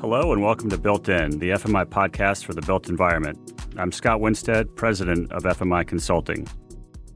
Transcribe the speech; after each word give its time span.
Hello 0.00 0.32
and 0.32 0.40
welcome 0.40 0.70
to 0.70 0.78
Built 0.78 1.08
In, 1.08 1.40
the 1.40 1.50
FMI 1.50 1.84
podcast 1.84 2.44
for 2.44 2.54
the 2.54 2.62
built 2.62 2.88
environment. 2.88 3.52
I'm 3.76 3.90
Scott 3.90 4.20
Winstead, 4.20 4.76
president 4.76 5.32
of 5.32 5.42
FMI 5.42 5.88
Consulting. 5.88 6.46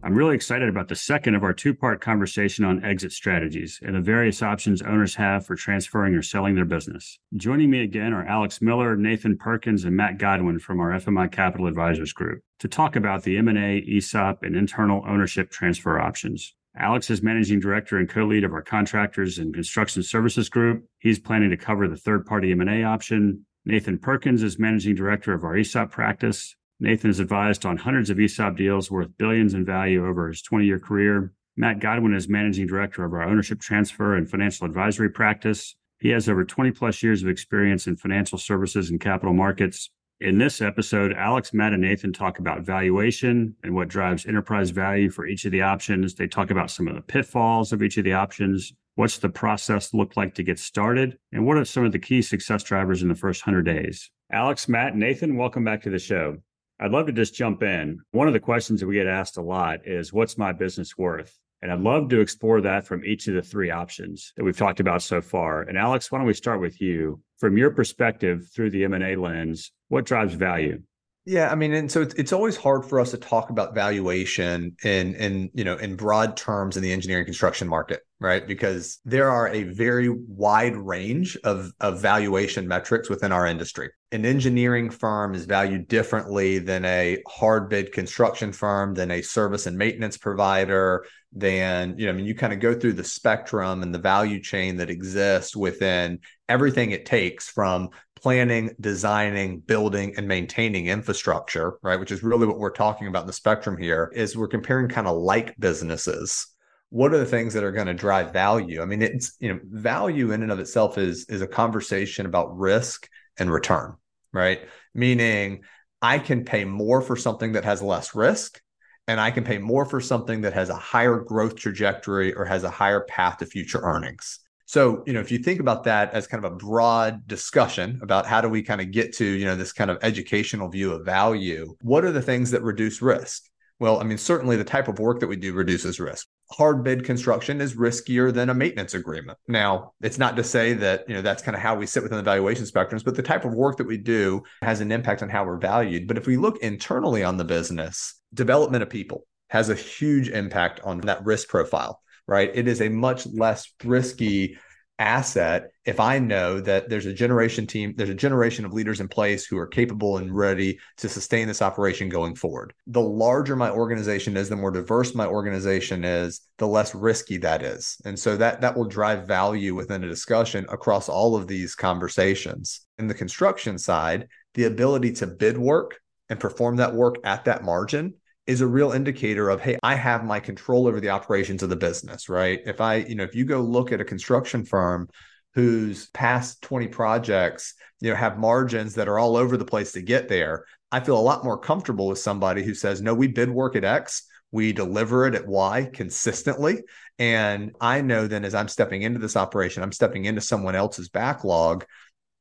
I'm 0.03 0.17
really 0.17 0.35
excited 0.35 0.69
about 0.69 0.89
the 0.89 0.97
second 0.97 1.37
of 1.37 1.45
our 1.45 1.53
two 1.53 1.75
part 1.75 2.01
conversation 2.01 2.65
on 2.65 2.85
exit 2.85 3.13
strategies 3.13 3.79
and 3.85 3.95
the 3.95 4.01
various 4.01 4.43
options 4.43 4.83
owners 4.83 5.15
have 5.15 5.47
for 5.47 5.55
transferring 5.55 6.15
or 6.15 6.23
selling 6.23 6.57
their 6.57 6.65
business. 6.65 7.21
Joining 7.37 7.71
me 7.71 7.85
again 7.85 8.13
are 8.13 8.27
Alex 8.27 8.61
Miller, 8.61 8.97
Nathan 8.97 9.39
Perkins, 9.39 9.85
and 9.85 9.97
Matt 9.97 10.19
Godwin 10.19 10.59
from 10.59 10.81
our 10.81 10.91
FMI 10.91 11.31
Capital 11.31 11.69
Advisors 11.69 12.13
Group 12.13 12.43
to 12.59 12.67
talk 12.67 12.97
about 12.97 13.23
the 13.23 13.39
M&A, 13.39 13.79
ESOP, 13.79 14.43
and 14.43 14.57
internal 14.57 15.05
ownership 15.07 15.53
transfer 15.53 16.01
options. 16.01 16.53
Alex 16.77 17.11
is 17.11 17.23
managing 17.23 17.61
director 17.61 17.99
and 17.99 18.09
co-lead 18.09 18.45
of 18.45 18.53
our 18.55 18.63
contractors 18.63 19.39
and 19.39 19.53
construction 19.53 20.03
services 20.03 20.49
group. 20.49 20.85
He's 21.01 21.19
planning 21.19 21.51
to 21.51 21.57
cover 21.57 21.87
the 21.87 21.97
third-party 21.97 22.51
M&A 22.53 22.83
option. 22.83 23.45
Nathan 23.67 23.99
Perkins 23.99 24.43
is 24.43 24.59
managing 24.59 24.95
director 24.95 25.35
of 25.35 25.45
our 25.45 25.57
ESOP 25.57 25.91
practice. 25.91 26.57
Nathan 26.81 27.11
has 27.11 27.21
advised 27.21 27.67
on 27.67 27.77
hundreds 27.77 28.09
of 28.09 28.19
ESOP 28.19 28.57
deals 28.57 28.91
worth 28.91 29.17
billions 29.19 29.53
in 29.53 29.67
value 29.67 30.07
over 30.07 30.29
his 30.29 30.43
20-year 30.43 30.79
career. 30.79 31.33
Matt 31.57 31.79
Godwin 31.79 32.15
is 32.15 32.29
managing 32.29 32.67
director 32.67 33.05
of 33.05 33.13
our 33.13 33.23
ownership 33.23 33.61
transfer 33.61 34.17
and 34.17 34.29
financial 34.29 34.67
advisory 34.67 35.11
practice. 35.11 35.77
He 36.01 36.09
has 36.09 36.29
over 36.29 36.45
20 36.45 36.71
plus 36.71 37.03
years 37.03 37.23
of 37.23 37.29
experience 37.29 37.87
in 37.87 37.97
financial 37.97 38.39
services 38.39 38.89
and 38.89 38.99
capital 38.99 39.35
markets. 39.35 39.91
In 40.23 40.39
this 40.39 40.63
episode, 40.63 41.13
Alex, 41.15 41.53
Matt, 41.53 41.73
and 41.73 41.83
Nathan 41.83 42.13
talk 42.13 42.39
about 42.39 42.61
valuation 42.61 43.57
and 43.65 43.75
what 43.75 43.89
drives 43.89 44.25
enterprise 44.25 44.71
value 44.71 45.11
for 45.11 45.27
each 45.27 45.45
of 45.47 45.51
the 45.51 45.63
options. 45.63 46.15
They 46.15 46.29
talk 46.29 46.53
about 46.53 46.71
some 46.71 46.87
of 46.87 46.95
the 46.95 47.01
pitfalls 47.01 47.73
of 47.73 47.83
each 47.83 47.97
of 47.97 48.05
the 48.05 48.13
options. 48.13 48.73
What's 48.95 49.19
the 49.19 49.29
process 49.29 49.93
look 49.93 50.17
like 50.17 50.37
to 50.37 50.45
get 50.45 50.61
started? 50.61 51.19
And 51.33 51.45
what 51.45 51.57
are 51.57 51.65
some 51.65 51.85
of 51.85 51.91
the 51.91 51.99
key 51.99 52.23
success 52.23 52.63
drivers 52.63 53.03
in 53.03 53.09
the 53.09 53.17
first 53.17 53.45
100 53.45 53.63
days? 53.63 54.13
Alex, 54.33 54.69
Matt, 54.69 54.95
Nathan, 54.95 55.37
welcome 55.37 55.65
back 55.65 55.83
to 55.83 55.91
the 55.91 55.99
show. 55.99 56.37
I'd 56.79 56.93
love 56.93 57.07
to 57.07 57.13
just 57.13 57.35
jump 57.35 57.65
in. 57.65 57.99
One 58.13 58.29
of 58.29 58.33
the 58.33 58.39
questions 58.39 58.79
that 58.79 58.87
we 58.87 58.95
get 58.95 59.09
asked 59.09 59.39
a 59.39 59.43
lot 59.43 59.89
is 59.89 60.13
what's 60.13 60.39
my 60.39 60.53
business 60.53 60.97
worth? 60.97 61.37
And 61.63 61.71
I'd 61.71 61.81
love 61.81 62.09
to 62.09 62.21
explore 62.21 62.61
that 62.61 62.85
from 62.85 63.05
each 63.05 63.29
of 63.29 63.35
the 63.35 63.43
three 63.43 63.71
options 63.71 64.33
that 64.37 64.43
we've 64.43 64.57
talked 64.57 64.81
about 64.81 65.01
so 65.01 65.21
far. 65.21 65.63
And 65.63 65.79
Alex, 65.79 66.11
why 66.11 66.19
don't 66.19 66.27
we 66.27 66.35
start 66.35 66.61
with 66.61 66.81
you? 66.81 67.21
From 67.39 67.57
your 67.57 67.71
perspective 67.71 68.49
through 68.53 68.71
the 68.71 68.85
M&A 68.85 69.15
lens, 69.15 69.71
what 69.93 70.07
drives 70.07 70.33
value? 70.33 70.81
Yeah, 71.27 71.51
I 71.53 71.55
mean, 71.55 71.73
and 71.75 71.93
so 71.93 72.01
it's, 72.01 72.15
it's 72.15 72.33
always 72.33 72.57
hard 72.57 72.85
for 72.85 72.99
us 72.99 73.13
to 73.13 73.19
talk 73.19 73.51
about 73.51 73.75
valuation 73.75 74.75
in 74.83 75.15
in 75.15 75.51
you 75.55 75.63
know 75.63 75.77
in 75.77 75.95
broad 75.95 76.37
terms 76.37 76.77
in 76.77 76.83
the 76.83 76.91
engineering 76.91 77.27
construction 77.27 77.69
market, 77.69 78.01
right? 78.19 78.45
Because 78.45 78.99
there 79.05 79.31
are 79.31 79.49
a 79.49 79.65
very 79.65 80.09
wide 80.09 80.77
range 80.77 81.37
of 81.45 81.71
of 81.79 82.01
valuation 82.01 82.67
metrics 82.67 83.09
within 83.09 83.31
our 83.31 83.47
industry. 83.47 83.91
An 84.11 84.25
engineering 84.25 84.91
firm 84.91 85.35
is 85.35 85.45
valued 85.45 85.87
differently 85.87 86.59
than 86.59 86.85
a 86.87 87.23
hard 87.29 87.69
bid 87.69 87.93
construction 87.93 88.51
firm, 88.51 88.95
than 88.95 89.11
a 89.13 89.23
service 89.23 89.67
and 89.67 89.77
maintenance 89.77 90.17
provider, 90.17 91.05
than 91.33 91.97
you 91.99 92.07
know. 92.07 92.13
I 92.13 92.15
mean, 92.17 92.25
you 92.25 92.35
kind 92.35 92.53
of 92.53 92.59
go 92.59 92.75
through 92.75 92.95
the 92.95 93.05
spectrum 93.05 93.83
and 93.83 93.95
the 93.95 94.01
value 94.01 94.41
chain 94.41 94.79
that 94.79 94.91
exists 94.91 95.55
within 95.55 96.19
everything 96.49 96.91
it 96.91 97.07
takes 97.07 97.49
from 97.49 97.91
planning, 98.23 98.71
designing, 98.81 99.59
building, 99.59 100.15
and 100.17 100.29
maintaining 100.29 100.87
infrastructure, 100.87 101.79
right? 101.83 101.99
Which 101.99 102.13
is 102.13 102.23
really 102.23 102.47
what 102.47 102.59
we're 102.59 102.71
talking 102.71 103.09
about 103.09 103.23
in 103.23 103.27
the 103.27 103.33
spectrum 103.33 103.77
here, 103.77 104.13
is 104.15 104.37
we're 104.37 104.49
comparing 104.49 104.89
kind 104.89 105.09
of 105.09 105.17
like 105.17 105.59
businesses. 105.59 106.47
What 106.91 107.13
are 107.13 107.19
the 107.19 107.27
things 107.27 107.55
that 107.55 107.65
are 107.65 107.73
going 107.73 107.87
to 107.89 107.95
drive 107.95 108.33
value? 108.33 108.81
I 108.81 108.85
mean, 108.85 109.03
it's 109.03 109.37
you 109.41 109.53
know, 109.53 109.61
value 109.65 110.33
in 110.33 110.43
and 110.43 110.53
of 110.53 110.61
itself 110.61 110.99
is 110.99 111.27
is 111.29 111.43
a 111.43 111.47
conversation 111.47 112.27
about 112.27 112.57
risk 112.57 113.09
and 113.39 113.51
return, 113.51 113.97
right? 114.33 114.61
Meaning 114.95 115.63
I 116.01 116.19
can 116.19 116.45
pay 116.45 116.65
more 116.65 117.01
for 117.01 117.17
something 117.17 117.53
that 117.53 117.65
has 117.65 117.83
less 117.83 118.15
risk 118.15 118.61
and 119.09 119.21
I 119.21 119.31
can 119.31 119.45
pay 119.45 119.59
more 119.59 119.85
for 119.85 120.01
something 120.01 120.43
that 120.43 120.53
has 120.53 120.69
a 120.69 120.77
higher 120.77 121.19
growth 121.19 121.57
trajectory 121.57 122.35
or 122.35 122.45
has 122.45 122.63
a 122.63 122.71
higher 122.71 123.01
path 123.01 123.39
to 123.39 123.47
future 123.47 123.81
earnings. 123.81 124.39
So, 124.73 125.03
you 125.07 125.13
know, 125.13 125.21
if 125.21 125.31
you 125.31 125.37
think 125.37 125.61
about 125.61 125.85
that 125.85 126.15
as 126.15 126.27
kind 126.27 126.43
of 126.43 126.51
a 126.51 126.57
broad 126.57 127.29
discussion 127.29 128.01
about 128.03 128.25
how 128.25 128.41
do 128.41 128.49
we 128.49 128.63
kind 128.63 128.81
of 128.81 128.91
get 128.91 129.13
to, 129.17 129.25
you 129.27 129.45
know, 129.45 129.55
this 129.55 129.71
kind 129.71 129.91
of 129.91 129.99
educational 130.01 130.71
view 130.71 130.93
of 130.93 131.05
value, 131.05 131.77
what 131.83 132.07
are 132.07 132.11
the 132.11 132.23
things 132.23 132.51
that 132.53 132.63
reduce 132.63 133.03
risk? 133.03 133.51
Well, 133.81 134.01
I 134.01 134.05
mean, 134.05 134.17
certainly 134.17 134.57
the 134.57 134.65
type 134.65 134.89
of 134.89 134.99
work 134.99 135.21
that 135.21 135.27
we 135.27 135.37
do 135.37 135.53
reduces 135.53 136.01
risk. 136.01 136.27
Hard 136.53 136.83
bid 136.85 137.05
construction 137.05 137.61
is 137.61 137.75
riskier 137.75 138.33
than 138.33 138.49
a 138.49 138.55
maintenance 138.55 138.95
agreement. 138.95 139.37
Now, 139.47 139.93
it's 140.01 140.17
not 140.17 140.37
to 140.37 140.43
say 140.43 140.73
that, 140.73 141.05
you 141.07 141.15
know, 141.15 141.21
that's 141.21 141.43
kind 141.43 141.55
of 141.55 141.61
how 141.61 141.75
we 141.75 141.85
sit 141.85 142.03
within 142.03 142.17
the 142.17 142.25
valuation 142.25 142.65
spectrums, 142.65 143.05
but 143.05 143.15
the 143.15 143.23
type 143.23 143.45
of 143.45 143.53
work 143.53 143.77
that 143.77 143.87
we 143.87 143.99
do 143.99 144.43
has 144.63 144.81
an 144.81 144.91
impact 144.91 145.23
on 145.23 145.29
how 145.29 145.45
we're 145.45 145.59
valued. 145.59 146.09
But 146.09 146.17
if 146.17 146.27
we 146.27 146.39
look 146.39 146.57
internally 146.63 147.23
on 147.23 147.37
the 147.37 147.45
business, 147.45 148.15
development 148.33 148.83
of 148.83 148.89
people 148.89 149.27
has 149.51 149.69
a 149.69 149.75
huge 149.75 150.31
impact 150.31 150.81
on 150.81 151.03
that 151.03 151.23
risk 151.27 151.51
profile 151.51 152.02
right? 152.27 152.51
It 152.55 152.69
is 152.69 152.81
a 152.81 152.89
much 152.89 153.27
less 153.27 153.73
risky 153.85 154.57
asset 154.99 155.71
if 155.85 155.99
I 155.99 156.21
know 156.21 156.61
that 156.61 156.89
there's 156.89 157.07
a 157.07 157.13
generation 157.13 157.67
team, 157.67 157.95
there's 157.97 158.09
a 158.09 158.15
generation 158.15 158.65
of 158.65 158.73
leaders 158.73 159.01
in 159.01 159.09
place 159.09 159.45
who 159.45 159.59
are 159.59 159.67
capable 159.67 160.19
and 160.19 160.33
ready 160.33 160.79
to 160.99 161.09
sustain 161.09 161.49
this 161.49 161.61
operation 161.61 162.09
going 162.09 162.37
forward. 162.37 162.73
The 162.87 163.01
larger 163.01 163.57
my 163.57 163.71
organization 163.71 164.37
is, 164.37 164.49
the 164.49 164.55
more 164.55 164.71
diverse 164.71 165.13
my 165.15 165.27
organization 165.27 166.05
is, 166.05 166.43
the 166.59 166.69
less 166.69 166.95
risky 166.95 167.37
that 167.39 167.63
is. 167.63 167.97
And 168.05 168.17
so 168.17 168.37
that 168.37 168.61
that 168.61 168.77
will 168.77 168.85
drive 168.85 169.27
value 169.27 169.75
within 169.75 170.05
a 170.05 170.09
discussion 170.09 170.67
across 170.69 171.09
all 171.09 171.35
of 171.35 171.49
these 171.49 171.75
conversations. 171.75 172.87
In 172.99 173.09
the 173.09 173.15
construction 173.15 173.79
side, 173.79 174.29
the 174.55 174.65
ability 174.65 175.15
to 175.15 175.27
bid 175.27 175.59
work 175.59 175.99
and 176.29 176.39
perform 176.39 176.77
that 176.77 176.95
work 176.95 177.17
at 177.25 177.47
that 177.47 177.65
margin 177.65 178.15
is 178.47 178.61
a 178.61 178.67
real 178.67 178.93
indicator 178.93 179.49
of 179.49 179.61
hey 179.61 179.79
i 179.83 179.95
have 179.95 180.25
my 180.25 180.41
control 180.41 180.87
over 180.87 181.01
the 181.01 181.11
operations 181.11 181.63
of 181.63 181.71
the 181.71 181.77
business 181.77 182.29
right? 182.29 182.61
If 182.67 182.81
i 182.81 182.97
you 182.97 183.15
know 183.15 183.25
if 183.25 183.35
you 183.35 183.45
go 183.45 183.61
look 183.61 183.93
at 183.93 184.01
a 184.01 184.05
construction 184.05 184.65
firm 184.65 185.09
whose 185.55 186.09
past 186.11 186.63
20 186.63 186.89
projects 186.89 187.75
you 188.01 188.11
know 188.11 188.17
have 188.17 188.39
margins 188.39 188.95
that 188.95 189.09
are 189.09 189.19
all 189.19 189.37
over 189.37 189.57
the 189.57 189.65
place 189.65 189.93
to 189.93 190.03
get 190.03 190.29
there 190.29 190.65
i 190.91 191.01
feel 191.01 191.19
a 191.19 191.21
lot 191.21 191.45
more 191.45 191.59
comfortable 191.59 192.09
with 192.09 192.19
somebody 192.19 192.63
who 192.63 192.75
says 192.75 193.01
no 193.01 193.15
we 193.15 193.29
bid 193.29 193.51
work 193.51 193.77
at 193.77 193.85
x 193.85 194.27
we 194.51 194.73
deliver 194.73 195.27
it 195.27 195.35
at 195.35 195.47
y 195.47 195.89
consistently 195.93 196.83
and 197.19 197.75
i 197.81 198.01
know 198.01 198.27
then 198.27 198.45
as 198.45 198.55
i'm 198.55 198.69
stepping 198.69 199.03
into 199.03 199.19
this 199.19 199.37
operation 199.37 199.83
i'm 199.83 199.93
stepping 199.93 200.25
into 200.25 200.41
someone 200.41 200.75
else's 200.75 201.09
backlog 201.09 201.85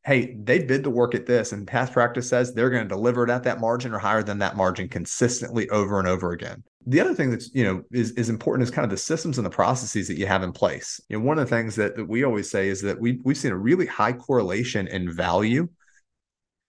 hey, 0.04 0.36
they 0.42 0.60
bid 0.60 0.84
the 0.84 0.90
work 0.90 1.14
at 1.14 1.28
this, 1.28 1.52
and 1.52 1.68
past 1.68 1.94
practice 1.94 2.28
says 2.28 2.54
they're 2.54 2.72
going 2.72 2.84
to 2.84 2.90
deliver 2.90 3.24
it 3.24 3.30
at 3.30 3.44
that 3.44 3.60
margin 3.60 3.94
or 3.94 4.00
higher 4.00 4.24
than 4.24 4.40
that 4.40 4.58
margin 4.58 4.90
consistently 4.90 5.70
over 5.70 6.00
and 6.00 6.08
over 6.08 6.32
again. 6.32 6.64
The 6.88 7.00
other 7.00 7.14
thing 7.14 7.30
that's 7.30 7.54
you 7.54 7.64
know 7.64 7.84
is 7.92 8.12
is 8.12 8.30
important 8.30 8.68
is 8.68 8.72
kind 8.72 8.84
of 8.84 8.90
the 8.90 8.98
systems 8.98 9.38
and 9.38 9.46
the 9.46 9.52
processes 9.52 10.08
that 10.08 10.18
you 10.18 10.26
have 10.26 10.42
in 10.42 10.52
place. 10.52 11.00
You 11.10 11.20
know, 11.20 11.26
one 11.26 11.38
of 11.38 11.48
the 11.48 11.56
things 11.56 11.76
that, 11.76 11.96
that 11.96 12.08
we 12.08 12.24
always 12.24 12.50
say 12.50 12.70
is 12.70 12.82
that 12.82 13.00
we 13.00 13.20
we've 13.24 13.38
seen 13.38 13.52
a 13.52 13.58
really 13.58 13.86
high 13.86 14.14
correlation 14.14 14.88
in 14.88 15.12
value 15.12 15.70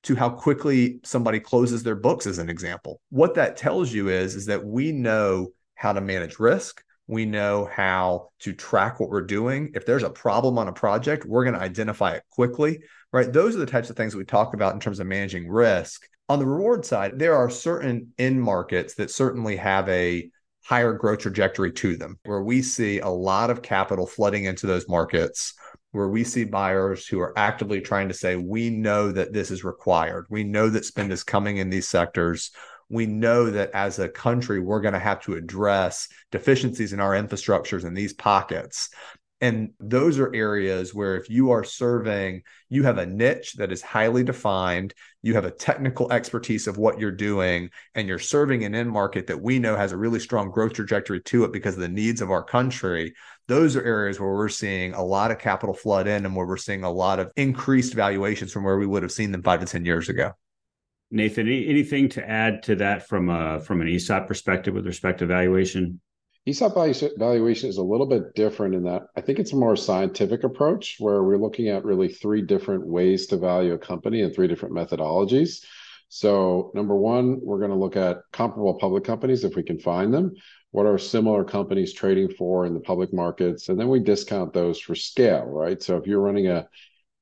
to 0.02 0.16
how 0.16 0.28
quickly 0.28 1.00
somebody 1.04 1.40
closes 1.40 1.82
their 1.82 1.94
books, 1.94 2.26
as 2.26 2.38
an 2.38 2.50
example. 2.50 3.00
What 3.10 3.34
that 3.34 3.56
tells 3.56 3.92
you 3.92 4.08
is 4.08 4.34
is 4.34 4.46
that 4.46 4.64
we 4.64 4.92
know 4.92 5.52
how 5.74 5.92
to 5.92 6.00
manage 6.00 6.38
risk. 6.38 6.82
We 7.12 7.26
know 7.26 7.68
how 7.72 8.30
to 8.40 8.52
track 8.52 8.98
what 8.98 9.10
we're 9.10 9.22
doing. 9.22 9.70
If 9.74 9.86
there's 9.86 10.02
a 10.02 10.10
problem 10.10 10.58
on 10.58 10.66
a 10.66 10.72
project, 10.72 11.24
we're 11.24 11.44
going 11.44 11.54
to 11.54 11.60
identify 11.60 12.14
it 12.14 12.24
quickly 12.30 12.80
right? 13.12 13.32
Those 13.32 13.54
are 13.54 13.60
the 13.60 13.66
types 13.66 13.90
of 13.90 13.96
things 13.96 14.12
that 14.12 14.18
we 14.18 14.24
talk 14.24 14.54
about 14.54 14.74
in 14.74 14.80
terms 14.80 14.98
of 14.98 15.06
managing 15.06 15.48
risk. 15.48 16.08
On 16.28 16.38
the 16.38 16.46
reward 16.46 16.84
side, 16.84 17.18
there 17.18 17.36
are 17.36 17.50
certain 17.50 18.12
end 18.18 18.42
markets 18.42 18.94
that 18.94 19.10
certainly 19.10 19.56
have 19.56 19.88
a 19.88 20.30
higher 20.64 20.94
growth 20.94 21.18
trajectory 21.18 21.72
to 21.72 21.96
them, 21.96 22.18
where 22.24 22.42
we 22.42 22.62
see 22.62 23.00
a 23.00 23.08
lot 23.08 23.50
of 23.50 23.62
capital 23.62 24.06
flooding 24.06 24.44
into 24.44 24.66
those 24.66 24.88
markets, 24.88 25.54
where 25.90 26.08
we 26.08 26.24
see 26.24 26.44
buyers 26.44 27.06
who 27.06 27.20
are 27.20 27.36
actively 27.36 27.80
trying 27.80 28.08
to 28.08 28.14
say, 28.14 28.36
we 28.36 28.70
know 28.70 29.12
that 29.12 29.32
this 29.32 29.50
is 29.50 29.64
required. 29.64 30.26
We 30.30 30.44
know 30.44 30.70
that 30.70 30.86
spend 30.86 31.12
is 31.12 31.24
coming 31.24 31.58
in 31.58 31.68
these 31.68 31.88
sectors. 31.88 32.50
We 32.92 33.06
know 33.06 33.50
that 33.50 33.70
as 33.72 33.98
a 33.98 34.08
country, 34.08 34.60
we're 34.60 34.82
going 34.82 34.92
to 34.92 35.00
have 35.00 35.22
to 35.22 35.32
address 35.32 36.08
deficiencies 36.30 36.92
in 36.92 37.00
our 37.00 37.12
infrastructures 37.12 37.86
in 37.86 37.94
these 37.94 38.12
pockets. 38.12 38.90
And 39.40 39.70
those 39.80 40.20
are 40.20 40.32
areas 40.32 40.94
where 40.94 41.16
if 41.16 41.30
you 41.30 41.50
are 41.52 41.64
serving, 41.64 42.42
you 42.68 42.82
have 42.84 42.98
a 42.98 43.06
niche 43.06 43.54
that 43.54 43.72
is 43.72 43.80
highly 43.80 44.22
defined, 44.22 44.92
you 45.22 45.34
have 45.34 45.46
a 45.46 45.50
technical 45.50 46.12
expertise 46.12 46.68
of 46.68 46.76
what 46.76 47.00
you're 47.00 47.10
doing, 47.10 47.70
and 47.94 48.06
you're 48.06 48.20
serving 48.20 48.62
an 48.62 48.74
end 48.74 48.90
market 48.90 49.26
that 49.28 49.40
we 49.40 49.58
know 49.58 49.74
has 49.74 49.92
a 49.92 49.96
really 49.96 50.20
strong 50.20 50.50
growth 50.50 50.74
trajectory 50.74 51.20
to 51.22 51.44
it 51.44 51.52
because 51.52 51.74
of 51.74 51.80
the 51.80 51.88
needs 51.88 52.20
of 52.20 52.30
our 52.30 52.44
country. 52.44 53.14
Those 53.48 53.74
are 53.74 53.82
areas 53.82 54.20
where 54.20 54.32
we're 54.32 54.50
seeing 54.50 54.92
a 54.92 55.02
lot 55.02 55.30
of 55.30 55.38
capital 55.38 55.74
flood 55.74 56.06
in 56.06 56.26
and 56.26 56.36
where 56.36 56.46
we're 56.46 56.58
seeing 56.58 56.84
a 56.84 56.92
lot 56.92 57.18
of 57.18 57.32
increased 57.36 57.94
valuations 57.94 58.52
from 58.52 58.64
where 58.64 58.78
we 58.78 58.86
would 58.86 59.02
have 59.02 59.12
seen 59.12 59.32
them 59.32 59.42
five 59.42 59.60
to 59.60 59.66
10 59.66 59.86
years 59.86 60.10
ago. 60.10 60.32
Nathan, 61.12 61.46
anything 61.46 62.08
to 62.08 62.28
add 62.28 62.62
to 62.64 62.76
that 62.76 63.06
from 63.06 63.28
a 63.28 63.60
from 63.60 63.82
an 63.82 63.88
ESOP 63.88 64.26
perspective 64.26 64.72
with 64.72 64.86
respect 64.86 65.18
to 65.18 65.26
valuation? 65.26 66.00
ESOP 66.46 66.74
valuation 67.18 67.68
is 67.68 67.76
a 67.76 67.82
little 67.82 68.06
bit 68.06 68.34
different 68.34 68.74
in 68.74 68.82
that 68.84 69.02
I 69.14 69.20
think 69.20 69.38
it's 69.38 69.52
a 69.52 69.56
more 69.56 69.76
scientific 69.76 70.42
approach 70.42 70.96
where 70.98 71.22
we're 71.22 71.36
looking 71.36 71.68
at 71.68 71.84
really 71.84 72.08
three 72.08 72.40
different 72.40 72.86
ways 72.86 73.26
to 73.26 73.36
value 73.36 73.74
a 73.74 73.78
company 73.78 74.22
and 74.22 74.34
three 74.34 74.48
different 74.48 74.74
methodologies. 74.74 75.62
So, 76.08 76.72
number 76.74 76.96
one, 76.96 77.40
we're 77.42 77.58
going 77.58 77.70
to 77.70 77.76
look 77.76 77.96
at 77.96 78.18
comparable 78.32 78.74
public 78.74 79.04
companies 79.04 79.44
if 79.44 79.54
we 79.54 79.62
can 79.62 79.78
find 79.78 80.12
them. 80.12 80.32
What 80.70 80.86
are 80.86 80.98
similar 80.98 81.44
companies 81.44 81.92
trading 81.92 82.30
for 82.30 82.66
in 82.66 82.74
the 82.74 82.80
public 82.80 83.12
markets? 83.12 83.68
And 83.68 83.78
then 83.78 83.88
we 83.88 84.00
discount 84.00 84.52
those 84.52 84.80
for 84.80 84.94
scale, 84.94 85.44
right? 85.44 85.82
So, 85.82 85.96
if 85.98 86.06
you're 86.06 86.20
running 86.20 86.48
a 86.48 86.68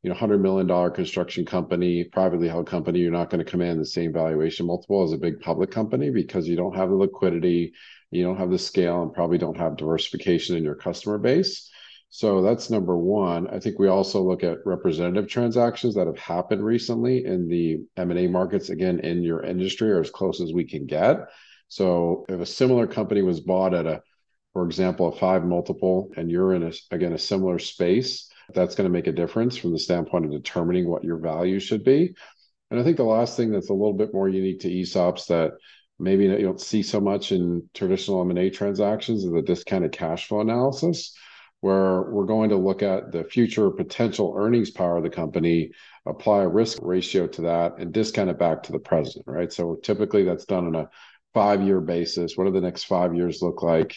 you 0.03 0.09
know, 0.09 0.17
hundred 0.17 0.41
million 0.41 0.67
dollar 0.67 0.91
construction 0.91 1.45
company, 1.45 2.05
privately 2.05 2.49
held 2.49 2.67
company, 2.67 3.01
you're 3.01 3.11
not 3.11 3.29
going 3.29 3.45
to 3.45 3.51
command 3.51 3.81
the 3.81 3.87
same 3.87 4.13
valuation 4.13 4.67
multiple 4.67 5.03
as 5.03 5.13
a 5.13 5.19
big 5.19 5.41
public 5.41 5.71
company 5.71 6.11
because 6.11 6.49
you 6.49 6.57
don't 6.57 6.77
have 6.77 6.89
the 6.89 6.95
liquidity, 6.95 7.73
you 8.11 8.23
don't 8.23 8.39
have 8.39 8.51
the 8.51 8.59
scale 8.59 9.03
and 9.03 9.13
probably 9.13 9.39
don't 9.39 9.59
have 9.59 9.77
diversification 9.77 10.57
in 10.57 10.65
your 10.65 10.75
customer 10.75 11.19
base. 11.19 11.71
So 12.09 12.43
that's 12.43 12.71
number 12.71 12.97
one. 12.97 13.47
I 13.49 13.61
think 13.61 13.79
we 13.79 13.87
also 13.89 14.23
look 14.23 14.43
at 14.43 14.67
representative 14.67 15.29
transactions 15.29 15.95
that 15.95 16.09
have 16.09 16.19
happened 16.19 16.65
recently 16.65 17.25
in 17.25 17.49
the 17.49 17.85
M&A 17.97 18.27
markets, 18.27 18.69
again, 18.69 19.01
in 19.01 19.23
your 19.23 19.43
industry 19.43 19.93
or 19.93 20.01
as 20.01 20.11
close 20.11 20.41
as 20.41 20.53
we 20.53 20.65
can 20.65 20.87
get. 20.87 21.19
So 21.69 22.25
if 22.29 22.41
a 22.41 22.47
similar 22.47 22.89
company 22.89 23.23
was 23.23 23.39
bought 23.39 23.75
at 23.75 23.87
a, 23.87 24.03
for 24.55 24.65
example, 24.65 25.07
a 25.07 25.17
five 25.17 25.45
multiple, 25.45 26.11
and 26.17 26.31
you're 26.31 26.55
in 26.55 26.65
a, 26.65 26.73
again, 26.91 27.13
a 27.13 27.19
similar 27.19 27.61
space, 27.61 28.29
that's 28.55 28.75
going 28.75 28.89
to 28.89 28.93
make 28.93 29.07
a 29.07 29.13
difference 29.13 29.57
from 29.57 29.73
the 29.73 29.79
standpoint 29.79 30.25
of 30.25 30.31
determining 30.31 30.89
what 30.89 31.05
your 31.05 31.19
value 31.19 31.61
should 31.61 31.85
be. 31.85 32.15
And 32.71 32.79
I 32.79 32.85
think 32.85 32.97
the 32.97 33.05
last 33.05 33.37
thing 33.37 33.51
that's 33.51 33.71
a 33.71 33.75
little 33.75 33.93
bit 33.93 34.15
more 34.15 34.29
unique 34.29 34.61
to 34.61 34.71
ESOPs 34.71 35.27
that 35.27 35.53
maybe 35.99 36.25
you 36.25 36.39
don't 36.39 36.61
see 36.61 36.83
so 36.83 37.01
much 37.01 37.33
in 37.33 37.69
traditional 37.75 38.23
M&A 38.23 38.51
transactions 38.51 39.25
is 39.25 39.33
the 39.33 39.43
discounted 39.43 39.93
cash 39.93 40.29
flow 40.29 40.41
analysis, 40.41 41.15
where 41.61 42.03
we're 42.11 42.25
going 42.25 42.51
to 42.51 42.57
look 42.57 42.83
at 42.83 43.13
the 43.13 43.25
future 43.25 43.71
potential 43.71 44.35
earnings 44.37 44.71
power 44.71 44.97
of 44.97 45.03
the 45.03 45.11
company, 45.11 45.73
apply 46.07 46.43
a 46.43 46.49
risk 46.49 46.79
ratio 46.81 47.27
to 47.27 47.43
that, 47.43 47.79
and 47.79 47.93
discount 47.93 48.31
it 48.31 48.39
back 48.39 48.63
to 48.63 48.73
the 48.73 48.79
present, 48.79 49.25
right? 49.27 49.53
So 49.53 49.77
typically 49.83 50.25
that's 50.25 50.47
done 50.47 50.67
on 50.69 50.75
a 50.75 50.89
five-year 51.35 51.81
basis. 51.81 52.37
What 52.37 52.45
do 52.45 52.53
the 52.53 52.61
next 52.61 52.85
five 52.85 53.15
years 53.15 53.43
look 53.43 53.63
like 53.63 53.97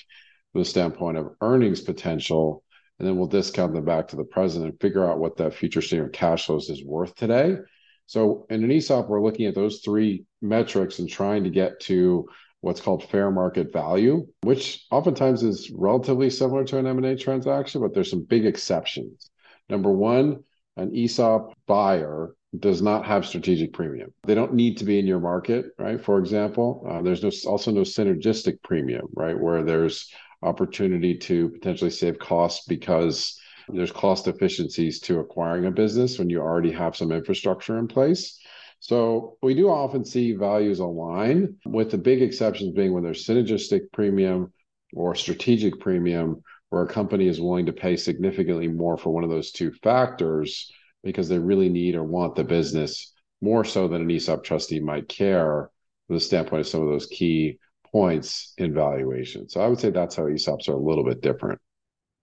from 0.52 0.62
the 0.62 0.66
standpoint 0.66 1.18
of 1.18 1.36
earnings 1.42 1.80
potential? 1.80 2.64
And 3.04 3.10
then 3.10 3.18
we'll 3.18 3.28
discount 3.28 3.74
them 3.74 3.84
back 3.84 4.08
to 4.08 4.16
the 4.16 4.24
present 4.24 4.64
and 4.64 4.80
figure 4.80 5.06
out 5.06 5.20
what 5.20 5.36
that 5.36 5.54
future 5.54 5.82
stream 5.82 6.06
of 6.06 6.14
cash 6.14 6.46
flows 6.46 6.70
is 6.70 6.86
worth 6.86 7.14
today. 7.16 7.58
So 8.06 8.46
in 8.50 8.64
an 8.64 8.72
ESOP, 8.72 9.10
we're 9.10 9.22
looking 9.22 9.46
at 9.46 9.56
those 9.56 9.82
three 9.82 10.24
metrics 10.42 11.00
and 11.00 11.10
trying 11.10 11.44
to 11.44 11.50
get 11.50 11.82
to 11.82 12.30
what's 12.62 12.80
called 12.80 13.04
fair 13.10 13.30
market 13.30 13.74
value, 13.74 14.26
which 14.44 14.86
oftentimes 14.90 15.44
is 15.44 15.70
relatively 15.70 16.30
similar 16.30 16.64
to 16.64 16.78
an 16.78 16.88
M&A 16.88 17.18
transaction, 17.18 17.82
but 17.82 17.94
there's 17.94 18.10
some 18.10 18.24
big 18.24 18.46
exceptions. 18.46 19.30
Number 19.68 19.92
one, 19.92 20.46
an 20.78 20.96
ESOP 20.96 21.54
buyer 21.68 22.34
does 22.58 22.82
not 22.82 23.06
have 23.06 23.26
strategic 23.26 23.74
premium. 23.74 24.14
They 24.24 24.36
don't 24.36 24.54
need 24.54 24.78
to 24.78 24.86
be 24.86 24.98
in 24.98 25.08
your 25.08 25.20
market, 25.20 25.66
right? 25.78 26.02
For 26.02 26.20
example, 26.20 26.88
uh, 26.90 27.02
there's 27.02 27.22
no, 27.22 27.32
also 27.52 27.72
no 27.72 27.82
synergistic 27.82 28.64
premium, 28.64 29.08
right? 29.14 29.38
Where 29.38 29.62
there's 29.62 30.10
opportunity 30.44 31.18
to 31.18 31.50
potentially 31.50 31.92
save 31.92 32.19
costs 32.19 32.66
because 32.68 33.40
there's 33.69 33.92
cost 33.92 34.28
efficiencies 34.28 35.00
to 35.01 35.19
acquiring 35.19 35.66
a 35.66 35.72
business 35.72 36.19
when 36.19 36.30
you 36.30 36.42
already 36.42 36.72
have 36.72 36.95
some 36.95 37.12
infrastructure 37.12 37.78
in 37.78 37.88
place. 37.88 38.40
So 38.80 39.38
we 39.42 39.54
do 39.54 39.69
often 39.69 40.04
see 40.04 40.34
values 40.34 40.80
align, 40.80 41.56
with 41.66 41.92
the 41.92 41.98
big 41.98 42.22
exceptions 42.22 42.74
being 42.74 42.92
when 42.94 43.04
there's 43.04 43.25
synergistic 43.25 43.92
premium 43.94 44.51
or 44.94 45.16
strategic 45.16 45.80
premium, 45.80 46.44
where 46.69 46.84
a 46.84 46.88
company 46.88 47.28
is 47.28 47.40
willing 47.40 47.68
to 47.68 47.74
pay 47.74 47.95
significantly 47.95 48.68
more 48.68 48.98
for 48.98 49.12
one 49.12 49.24
of 49.24 49.30
those 49.30 49.51
two 49.51 49.72
factors 49.84 50.72
because 51.04 51.30
they 51.30 51.40
really 51.40 51.69
need 51.69 51.95
or 51.95 52.04
want 52.04 52.36
the 52.36 52.44
business 52.44 53.13
more 53.42 53.63
so 53.63 53.88
than 53.88 54.01
an 54.01 54.12
ESOP 54.12 54.44
trustee 54.44 54.80
might 54.80 55.07
care 55.07 55.69
from 56.07 56.16
the 56.16 56.19
standpoint 56.19 56.62
of 56.62 56.68
some 56.68 56.81
of 56.81 56.90
those 56.90 57.06
key 57.07 57.60
points 57.94 58.54
in 58.57 58.74
valuation. 58.74 59.48
So 59.48 59.62
I 59.62 59.68
would 59.68 59.80
say 59.80 59.92
that's 59.92 60.16
how 60.16 60.24
ESOPs 60.24 60.68
are 60.68 60.74
a 60.74 60.78
little 60.78 61.06
bit 61.06 61.22
different. 61.22 61.62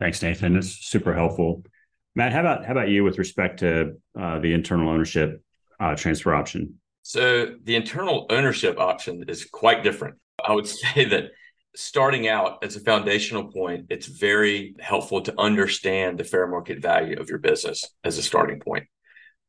Thanks, 0.00 0.20
Nathan. 0.20 0.56
It's 0.56 0.87
super 0.87 1.14
helpful. 1.14 1.62
Matt, 2.14 2.32
how 2.32 2.40
about 2.40 2.67
how 2.67 2.72
about 2.72 2.88
you 2.88 3.05
with 3.05 3.19
respect 3.19 3.61
to 3.61 3.96
uh, 4.19 4.40
the 4.40 4.52
internal 4.52 4.90
ownership 4.90 5.43
uh, 5.78 5.94
transfer 5.94 6.34
option? 6.34 6.81
So 7.02 7.55
the 7.62 7.76
internal 7.76 8.26
ownership 8.31 8.78
option 8.78 9.25
is 9.28 9.44
quite 9.44 9.84
different. 9.84 10.17
I 10.44 10.52
would 10.52 10.67
say 10.67 11.05
that 11.06 11.31
starting 11.76 12.26
out 12.26 12.64
as 12.64 12.75
a 12.75 12.81
foundational 12.81 13.44
point, 13.44 13.87
it's 13.90 14.06
very 14.06 14.75
helpful 14.81 15.20
to 15.22 15.40
understand 15.40 16.19
the 16.19 16.25
fair 16.25 16.49
market 16.49 16.82
value 16.82 17.19
of 17.20 17.28
your 17.28 17.38
business 17.38 17.84
as 18.02 18.19
a 18.19 18.22
starting 18.22 18.58
point. 18.58 18.87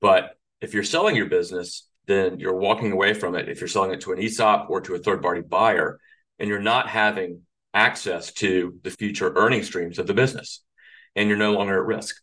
But 0.02 0.38
if 0.62 0.76
you're 0.76 0.84
selling 0.84 1.16
your 1.16 1.26
business, 1.26 1.88
then 2.06 2.40
you're 2.40 2.56
walking 2.56 2.92
away 2.92 3.14
from 3.14 3.36
it. 3.36 3.50
If 3.50 3.60
you're 3.60 3.68
selling 3.68 3.92
it 3.92 4.02
to 4.02 4.12
an 4.12 4.20
ESOP 4.20 4.70
or 4.70 4.82
to 4.82 4.96
a 4.96 5.00
third 5.00 5.22
party 5.22 5.42
buyer, 5.42 6.00
and 6.42 6.50
you're 6.50 6.60
not 6.60 6.90
having 6.90 7.42
access 7.74 8.34
to 8.34 8.80
the 8.84 8.90
future 8.90 9.32
earning 9.36 9.62
streams 9.64 10.00
of 10.00 10.08
the 10.08 10.14
business 10.14 10.64
and 11.16 11.30
you're 11.30 11.38
no 11.38 11.54
longer 11.54 11.80
at 11.80 11.86
risk. 11.86 12.16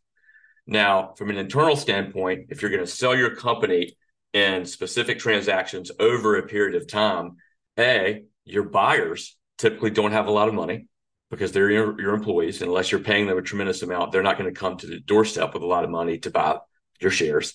Now, 0.66 1.14
from 1.16 1.30
an 1.30 1.38
internal 1.38 1.76
standpoint, 1.76 2.46
if 2.50 2.60
you're 2.60 2.70
going 2.70 2.84
to 2.84 2.90
sell 2.90 3.14
your 3.14 3.36
company 3.36 3.96
in 4.34 4.66
specific 4.66 5.20
transactions 5.20 5.92
over 6.00 6.36
a 6.36 6.46
period 6.46 6.74
of 6.74 6.88
time, 6.88 7.36
A, 7.78 8.24
your 8.44 8.64
buyers 8.64 9.36
typically 9.56 9.90
don't 9.90 10.12
have 10.12 10.26
a 10.26 10.32
lot 10.32 10.48
of 10.48 10.54
money 10.54 10.88
because 11.30 11.52
they're 11.52 11.70
your, 11.70 12.00
your 12.00 12.14
employees. 12.14 12.60
Unless 12.60 12.90
you're 12.90 13.00
paying 13.00 13.28
them 13.28 13.38
a 13.38 13.42
tremendous 13.42 13.82
amount, 13.82 14.10
they're 14.10 14.22
not 14.22 14.36
going 14.36 14.52
to 14.52 14.60
come 14.60 14.76
to 14.78 14.86
the 14.88 14.98
doorstep 14.98 15.54
with 15.54 15.62
a 15.62 15.66
lot 15.66 15.84
of 15.84 15.90
money 15.90 16.18
to 16.18 16.30
buy 16.30 16.58
your 17.00 17.12
shares. 17.12 17.54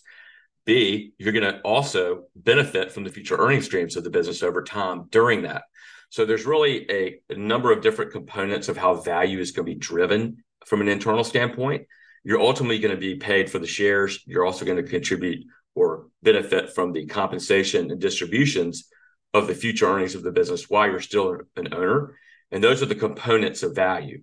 B, 0.65 1.11
you're 1.17 1.33
going 1.33 1.53
to 1.53 1.59
also 1.61 2.23
benefit 2.37 2.93
from 2.93 3.03
the 3.03 3.09
future 3.09 3.35
earning 3.35 3.61
streams 3.61 3.97
of 3.97 4.05
the 4.05 4.09
business 4.09 4.41
over 4.41 4.63
time 4.63 5.07
during 5.09 5.41
that. 5.41 5.63
So 6.13 6.25
there's 6.25 6.45
really 6.45 6.85
a, 6.91 7.19
a 7.31 7.35
number 7.35 7.71
of 7.71 7.81
different 7.81 8.11
components 8.11 8.69
of 8.69 8.77
how 8.77 8.93
value 8.93 9.39
is 9.39 9.49
going 9.49 9.65
to 9.65 9.73
be 9.73 9.79
driven 9.79 10.43
from 10.63 10.79
an 10.79 10.87
internal 10.87 11.23
standpoint. 11.23 11.87
You're 12.23 12.39
ultimately 12.39 12.77
going 12.77 12.93
to 12.93 12.99
be 13.01 13.15
paid 13.15 13.49
for 13.49 13.57
the 13.57 13.65
shares. 13.65 14.19
You're 14.27 14.45
also 14.45 14.63
going 14.63 14.77
to 14.77 14.83
contribute 14.83 15.43
or 15.73 16.09
benefit 16.21 16.75
from 16.75 16.93
the 16.93 17.07
compensation 17.07 17.89
and 17.89 17.99
distributions 17.99 18.87
of 19.33 19.47
the 19.47 19.55
future 19.55 19.87
earnings 19.87 20.13
of 20.13 20.21
the 20.21 20.31
business 20.31 20.69
while 20.69 20.85
you're 20.85 20.99
still 20.99 21.39
an 21.55 21.73
owner. 21.73 22.15
And 22.51 22.63
those 22.63 22.83
are 22.83 22.85
the 22.85 22.93
components 22.93 23.63
of 23.63 23.73
value. 23.73 24.21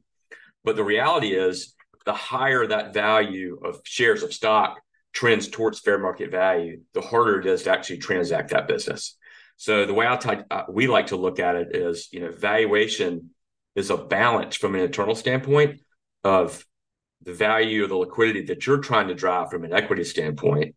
But 0.62 0.76
the 0.76 0.84
reality 0.84 1.34
is, 1.34 1.74
the 2.06 2.12
higher 2.14 2.68
that 2.68 2.94
value 2.94 3.58
of 3.64 3.80
shares 3.82 4.22
of 4.22 4.32
stock 4.32 4.80
trends 5.12 5.48
towards 5.48 5.80
fair 5.80 5.98
market 5.98 6.30
value, 6.30 6.82
the 6.94 7.00
harder 7.00 7.40
it 7.40 7.46
is 7.46 7.64
to 7.64 7.72
actually 7.72 7.98
transact 7.98 8.50
that 8.50 8.68
business. 8.68 9.16
So 9.60 9.84
the 9.84 9.92
way 9.92 10.06
I 10.08 10.16
t- 10.16 10.30
uh, 10.50 10.62
we 10.70 10.86
like 10.86 11.08
to 11.08 11.16
look 11.16 11.38
at 11.38 11.54
it 11.54 11.76
is, 11.76 12.08
you 12.12 12.20
know, 12.20 12.30
valuation 12.30 13.28
is 13.74 13.90
a 13.90 13.96
balance 13.98 14.56
from 14.56 14.74
an 14.74 14.80
internal 14.80 15.14
standpoint 15.14 15.82
of 16.24 16.64
the 17.20 17.34
value 17.34 17.82
of 17.82 17.90
the 17.90 17.96
liquidity 17.96 18.46
that 18.46 18.66
you're 18.66 18.78
trying 18.78 19.08
to 19.08 19.14
drive 19.14 19.50
from 19.50 19.64
an 19.64 19.74
equity 19.74 20.02
standpoint, 20.02 20.76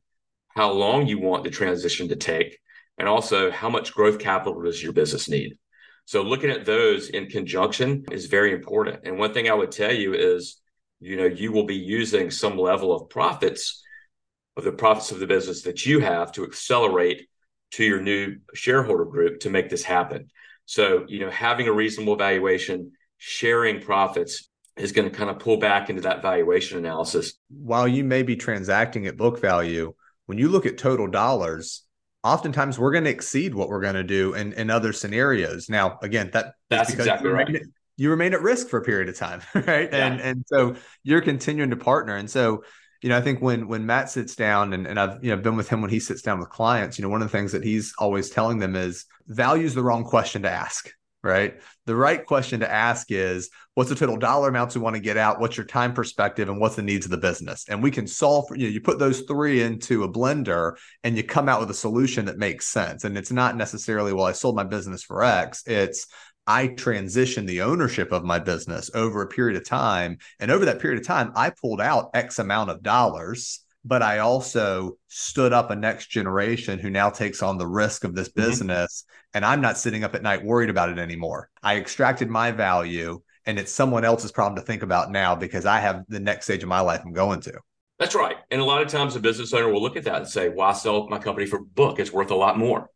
how 0.49 0.73
long 0.73 1.07
you 1.07 1.17
want 1.17 1.45
the 1.45 1.49
transition 1.49 2.09
to 2.09 2.17
take, 2.17 2.59
and 2.97 3.07
also 3.07 3.49
how 3.51 3.69
much 3.69 3.93
growth 3.93 4.19
capital 4.19 4.61
does 4.61 4.83
your 4.83 4.91
business 4.91 5.29
need. 5.29 5.57
So 6.03 6.21
looking 6.21 6.49
at 6.49 6.65
those 6.65 7.07
in 7.07 7.27
conjunction 7.27 8.03
is 8.11 8.25
very 8.25 8.51
important. 8.51 9.05
And 9.05 9.17
one 9.17 9.33
thing 9.33 9.49
I 9.49 9.53
would 9.53 9.71
tell 9.71 9.93
you 9.93 10.13
is, 10.13 10.61
you 10.99 11.15
know, 11.15 11.23
you 11.23 11.53
will 11.53 11.65
be 11.65 11.77
using 11.77 12.29
some 12.29 12.57
level 12.57 12.93
of 12.93 13.07
profits 13.07 13.81
of 14.57 14.65
the 14.65 14.73
profits 14.73 15.13
of 15.13 15.21
the 15.21 15.27
business 15.27 15.61
that 15.61 15.85
you 15.85 16.01
have 16.01 16.33
to 16.33 16.43
accelerate 16.43 17.29
to 17.73 17.83
your 17.83 18.01
new 18.01 18.37
shareholder 18.53 19.05
group 19.05 19.39
to 19.41 19.49
make 19.49 19.69
this 19.69 19.83
happen. 19.83 20.29
So, 20.65 21.05
you 21.07 21.19
know, 21.19 21.29
having 21.29 21.67
a 21.67 21.73
reasonable 21.73 22.15
valuation, 22.15 22.91
sharing 23.17 23.81
profits 23.81 24.49
is 24.77 24.91
going 24.91 25.09
to 25.09 25.15
kind 25.15 25.29
of 25.29 25.39
pull 25.39 25.57
back 25.57 25.89
into 25.89 26.01
that 26.03 26.21
valuation 26.21 26.77
analysis. 26.77 27.33
While 27.49 27.87
you 27.87 28.03
may 28.03 28.23
be 28.23 28.35
transacting 28.35 29.07
at 29.07 29.17
book 29.17 29.39
value, 29.39 29.93
when 30.27 30.37
you 30.37 30.49
look 30.49 30.65
at 30.65 30.77
total 30.77 31.07
dollars, 31.07 31.83
oftentimes 32.23 32.79
we're 32.79 32.91
going 32.91 33.03
to 33.03 33.09
exceed 33.09 33.53
what 33.53 33.69
we're 33.69 33.81
going 33.81 33.95
to 33.95 34.03
do 34.03 34.33
in, 34.33 34.53
in 34.53 34.69
other 34.69 34.93
scenarios. 34.93 35.67
Now, 35.69 35.99
again, 36.01 36.29
that 36.33 36.53
that's 36.69 36.93
exactly 36.93 37.29
you 37.29 37.35
right. 37.35 37.47
Remain, 37.47 37.73
you 37.97 38.09
remain 38.09 38.33
at 38.33 38.41
risk 38.41 38.69
for 38.69 38.77
a 38.77 38.83
period 38.83 39.09
of 39.09 39.17
time, 39.17 39.41
right? 39.53 39.89
Yeah. 39.91 40.07
And 40.07 40.21
and 40.21 40.45
so 40.47 40.75
you're 41.03 41.21
continuing 41.21 41.71
to 41.71 41.75
partner. 41.75 42.15
And 42.15 42.29
so 42.29 42.63
you 43.03 43.10
know, 43.10 43.17
I 43.17 43.22
think 43.22 43.41
when 43.41 43.67
when 43.67 43.86
Matt 43.86 44.10
sits 44.10 44.33
down 44.33 44.72
and, 44.72 44.88
and 44.88 44.98
I've 44.98 45.22
you 45.22 45.36
know 45.36 45.41
been 45.41 45.57
with 45.57 45.67
him 45.67 45.81
when 45.81 45.91
he 45.91 46.00
sits 46.00 46.22
down 46.22 46.39
with 46.39 46.50
clients, 46.50 46.98
you 46.98 47.03
know, 47.03 47.10
one 47.10 47.22
of 47.22 47.29
the 47.29 47.38
things 47.38 47.51
that 47.51 47.63
he's 47.63 47.93
always 48.00 48.29
telling 48.29 48.60
them 48.60 48.77
is 48.77 49.05
value 49.27 49.65
is 49.65 49.75
the 49.75 49.83
wrong 49.83 50.05
question 50.05 50.43
to 50.43 50.50
ask, 50.50 50.89
right? 51.22 51.60
The 51.86 51.98
right 51.98 52.25
question 52.25 52.62
to 52.62 52.72
ask 52.72 53.12
is 53.12 53.50
what's 53.74 53.89
the 53.89 53.95
total 53.98 54.15
dollar 54.15 54.48
amounts 54.48 54.75
we 54.75 54.81
want 54.81 54.95
to 54.95 55.01
get 55.01 55.17
out, 55.17 55.41
what's 55.41 55.57
your 55.57 55.65
time 55.65 55.93
perspective, 55.93 56.48
and 56.48 56.62
what's 56.62 56.77
the 56.77 56.81
needs 56.81 57.05
of 57.05 57.12
the 57.12 57.17
business. 57.17 57.65
And 57.67 57.83
we 57.83 57.91
can 57.91 58.07
solve, 58.07 58.45
you 58.55 58.67
know, 58.67 58.74
you 58.74 58.79
put 58.79 59.00
those 59.00 59.22
three 59.22 59.62
into 59.62 60.03
a 60.03 60.10
blender 60.10 60.77
and 61.03 61.17
you 61.17 61.24
come 61.24 61.50
out 61.50 61.60
with 61.60 61.72
a 61.72 61.75
solution 61.75 62.24
that 62.25 62.38
makes 62.38 62.67
sense. 62.67 63.03
And 63.03 63.17
it's 63.17 63.33
not 63.33 63.57
necessarily, 63.57 64.13
well, 64.13 64.27
I 64.27 64.31
sold 64.31 64.55
my 64.55 64.63
business 64.63 65.03
for 65.03 65.24
X. 65.24 65.63
It's 65.67 66.07
I 66.45 66.67
transitioned 66.67 67.47
the 67.47 67.62
ownership 67.62 68.12
of 68.12 68.23
my 68.23 68.39
business 68.39 68.91
over 68.93 69.21
a 69.21 69.27
period 69.27 69.57
of 69.57 69.65
time. 69.65 70.17
And 70.39 70.51
over 70.51 70.65
that 70.65 70.79
period 70.79 71.00
of 71.00 71.07
time, 71.07 71.31
I 71.35 71.50
pulled 71.50 71.81
out 71.81 72.09
X 72.13 72.39
amount 72.39 72.69
of 72.69 72.83
dollars, 72.83 73.62
but 73.85 74.01
I 74.01 74.19
also 74.19 74.97
stood 75.07 75.53
up 75.53 75.71
a 75.71 75.75
next 75.75 76.07
generation 76.07 76.79
who 76.79 76.89
now 76.89 77.09
takes 77.09 77.41
on 77.41 77.57
the 77.57 77.67
risk 77.67 78.03
of 78.03 78.15
this 78.15 78.29
mm-hmm. 78.29 78.41
business. 78.41 79.05
And 79.33 79.45
I'm 79.45 79.62
not 79.62 79.77
sitting 79.77 80.03
up 80.03 80.15
at 80.15 80.23
night 80.23 80.43
worried 80.43 80.69
about 80.69 80.89
it 80.89 81.00
anymore. 81.00 81.50
I 81.62 81.77
extracted 81.77 82.29
my 82.29 82.51
value 82.51 83.21
and 83.45 83.59
it's 83.59 83.71
someone 83.71 84.05
else's 84.05 84.31
problem 84.31 84.55
to 84.55 84.65
think 84.65 84.83
about 84.83 85.12
now 85.12 85.35
because 85.35 85.65
I 85.65 85.79
have 85.79 86.03
the 86.07 86.19
next 86.19 86.45
stage 86.45 86.63
of 86.63 86.69
my 86.69 86.79
life 86.79 87.01
I'm 87.03 87.13
going 87.13 87.41
to. 87.41 87.59
That's 88.00 88.15
right. 88.15 88.38
And 88.51 88.59
a 88.59 88.65
lot 88.65 88.81
of 88.81 88.88
times 88.88 89.15
a 89.15 89.19
business 89.19 89.53
owner 89.53 89.71
will 89.71 89.81
look 89.81 89.95
at 89.95 90.03
that 90.05 90.17
and 90.17 90.27
say, 90.27 90.50
well, 90.50 90.69
I 90.69 90.73
sell 90.73 91.07
my 91.09 91.19
company 91.19 91.45
for 91.45 91.59
book. 91.59 92.00
It's 92.00 92.12
worth 92.12 92.31
a 92.31 92.35
lot 92.35 92.57
more. 92.57 92.89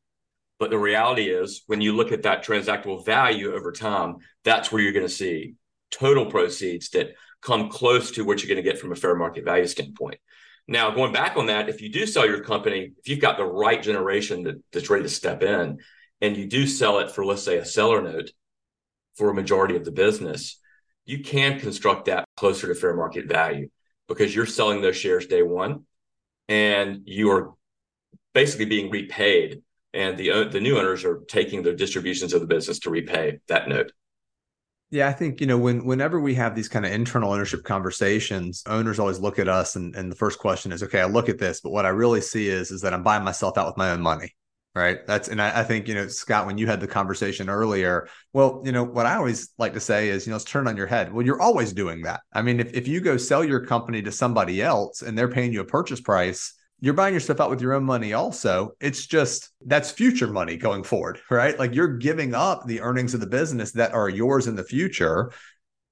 But 0.59 0.71
the 0.71 0.77
reality 0.79 1.29
is, 1.29 1.63
when 1.67 1.81
you 1.81 1.95
look 1.95 2.11
at 2.11 2.23
that 2.23 2.43
transactable 2.43 3.05
value 3.05 3.53
over 3.53 3.71
time, 3.71 4.17
that's 4.43 4.71
where 4.71 4.81
you're 4.81 4.93
going 4.93 5.05
to 5.05 5.11
see 5.13 5.53
total 5.91 6.25
proceeds 6.25 6.89
that 6.89 7.13
come 7.41 7.69
close 7.69 8.11
to 8.11 8.23
what 8.23 8.41
you're 8.41 8.53
going 8.53 8.63
to 8.63 8.69
get 8.69 8.79
from 8.79 8.91
a 8.91 8.95
fair 8.95 9.15
market 9.15 9.45
value 9.45 9.67
standpoint. 9.67 10.19
Now, 10.67 10.91
going 10.91 11.13
back 11.13 11.37
on 11.37 11.45
that, 11.45 11.69
if 11.69 11.81
you 11.81 11.89
do 11.89 12.05
sell 12.05 12.25
your 12.25 12.43
company, 12.43 12.91
if 12.97 13.07
you've 13.07 13.21
got 13.21 13.37
the 13.37 13.45
right 13.45 13.81
generation 13.81 14.43
that, 14.43 14.61
that's 14.73 14.89
ready 14.89 15.03
to 15.03 15.09
step 15.09 15.43
in, 15.43 15.77
and 16.19 16.35
you 16.35 16.47
do 16.47 16.65
sell 16.65 16.99
it 16.99 17.11
for, 17.11 17.23
let's 17.23 17.43
say, 17.43 17.57
a 17.57 17.65
seller 17.65 18.01
note 18.01 18.31
for 19.15 19.29
a 19.29 19.33
majority 19.33 19.75
of 19.75 19.85
the 19.85 19.91
business, 19.91 20.59
you 21.05 21.19
can 21.19 21.59
construct 21.59 22.05
that 22.05 22.25
closer 22.35 22.67
to 22.67 22.75
fair 22.75 22.95
market 22.95 23.27
value 23.27 23.69
because 24.07 24.35
you're 24.35 24.45
selling 24.45 24.81
those 24.81 24.97
shares 24.97 25.27
day 25.27 25.41
one 25.41 25.85
and 26.49 27.01
you 27.05 27.31
are 27.31 27.53
basically 28.33 28.65
being 28.65 28.91
repaid 28.91 29.61
and 29.97 30.17
the 30.17 30.31
uh, 30.31 30.43
the 30.45 30.61
new 30.61 30.77
owners 30.77 31.03
are 31.03 31.19
taking 31.27 31.63
the 31.63 31.73
distributions 31.73 32.33
of 32.33 32.41
the 32.41 32.47
business 32.47 32.79
to 32.79 32.89
repay 32.89 33.39
that 33.47 33.67
note. 33.67 33.91
Yeah, 34.89 35.09
I 35.09 35.13
think 35.13 35.41
you 35.41 35.47
know 35.47 35.57
when 35.57 35.85
whenever 35.85 36.19
we 36.19 36.35
have 36.35 36.55
these 36.55 36.69
kind 36.69 36.85
of 36.85 36.91
internal 36.91 37.33
ownership 37.33 37.63
conversations, 37.63 38.63
owners 38.67 38.99
always 38.99 39.19
look 39.19 39.39
at 39.39 39.49
us 39.49 39.75
and, 39.75 39.95
and 39.95 40.09
the 40.11 40.15
first 40.15 40.39
question 40.39 40.71
is, 40.71 40.83
okay, 40.83 41.01
I 41.01 41.05
look 41.05 41.27
at 41.27 41.39
this, 41.39 41.59
but 41.59 41.71
what 41.71 41.85
I 41.85 41.89
really 41.89 42.21
see 42.21 42.47
is 42.47 42.71
is 42.71 42.81
that 42.81 42.93
I'm 42.93 43.03
buying 43.03 43.23
myself 43.23 43.57
out 43.57 43.67
with 43.67 43.77
my 43.77 43.89
own 43.91 44.01
money. 44.01 44.33
Right. 44.75 44.99
That's 45.07 45.27
and 45.27 45.41
I, 45.41 45.61
I 45.61 45.63
think, 45.63 45.87
you 45.87 45.95
know, 45.95 46.07
Scott, 46.07 46.45
when 46.45 46.59
you 46.59 46.67
had 46.67 46.79
the 46.79 46.87
conversation 46.87 47.49
earlier, 47.49 48.07
well, 48.31 48.61
you 48.63 48.71
know, 48.71 48.83
what 48.83 49.07
I 49.07 49.15
always 49.15 49.49
like 49.57 49.73
to 49.73 49.79
say 49.79 50.09
is, 50.09 50.27
you 50.27 50.29
know, 50.29 50.35
let's 50.35 50.45
turn 50.45 50.67
on 50.67 50.77
your 50.77 50.85
head. 50.85 51.11
Well, 51.11 51.25
you're 51.25 51.41
always 51.41 51.73
doing 51.73 52.03
that. 52.03 52.21
I 52.31 52.43
mean, 52.43 52.59
if, 52.59 52.75
if 52.75 52.87
you 52.87 53.01
go 53.01 53.17
sell 53.17 53.43
your 53.43 53.65
company 53.65 54.03
to 54.03 54.11
somebody 54.11 54.61
else 54.61 55.01
and 55.01 55.17
they're 55.17 55.29
paying 55.29 55.51
you 55.51 55.61
a 55.61 55.65
purchase 55.65 55.99
price, 55.99 56.53
you're 56.79 56.93
buying 56.93 57.13
your 57.13 57.21
stuff 57.21 57.39
out 57.39 57.49
with 57.49 57.61
your 57.61 57.73
own 57.73 57.83
money 57.83 58.13
also. 58.13 58.71
It's 58.79 59.05
just 59.05 59.49
that's 59.65 59.91
future 59.91 60.27
money 60.27 60.57
going 60.57 60.83
forward 60.83 61.19
right? 61.29 61.57
Like 61.57 61.73
you're 61.73 61.97
giving 61.97 62.33
up 62.33 62.65
the 62.65 62.81
earnings 62.81 63.13
of 63.13 63.19
the 63.19 63.27
business 63.27 63.71
that 63.73 63.93
are 63.93 64.09
yours 64.09 64.47
in 64.47 64.55
the 64.55 64.63
future 64.63 65.31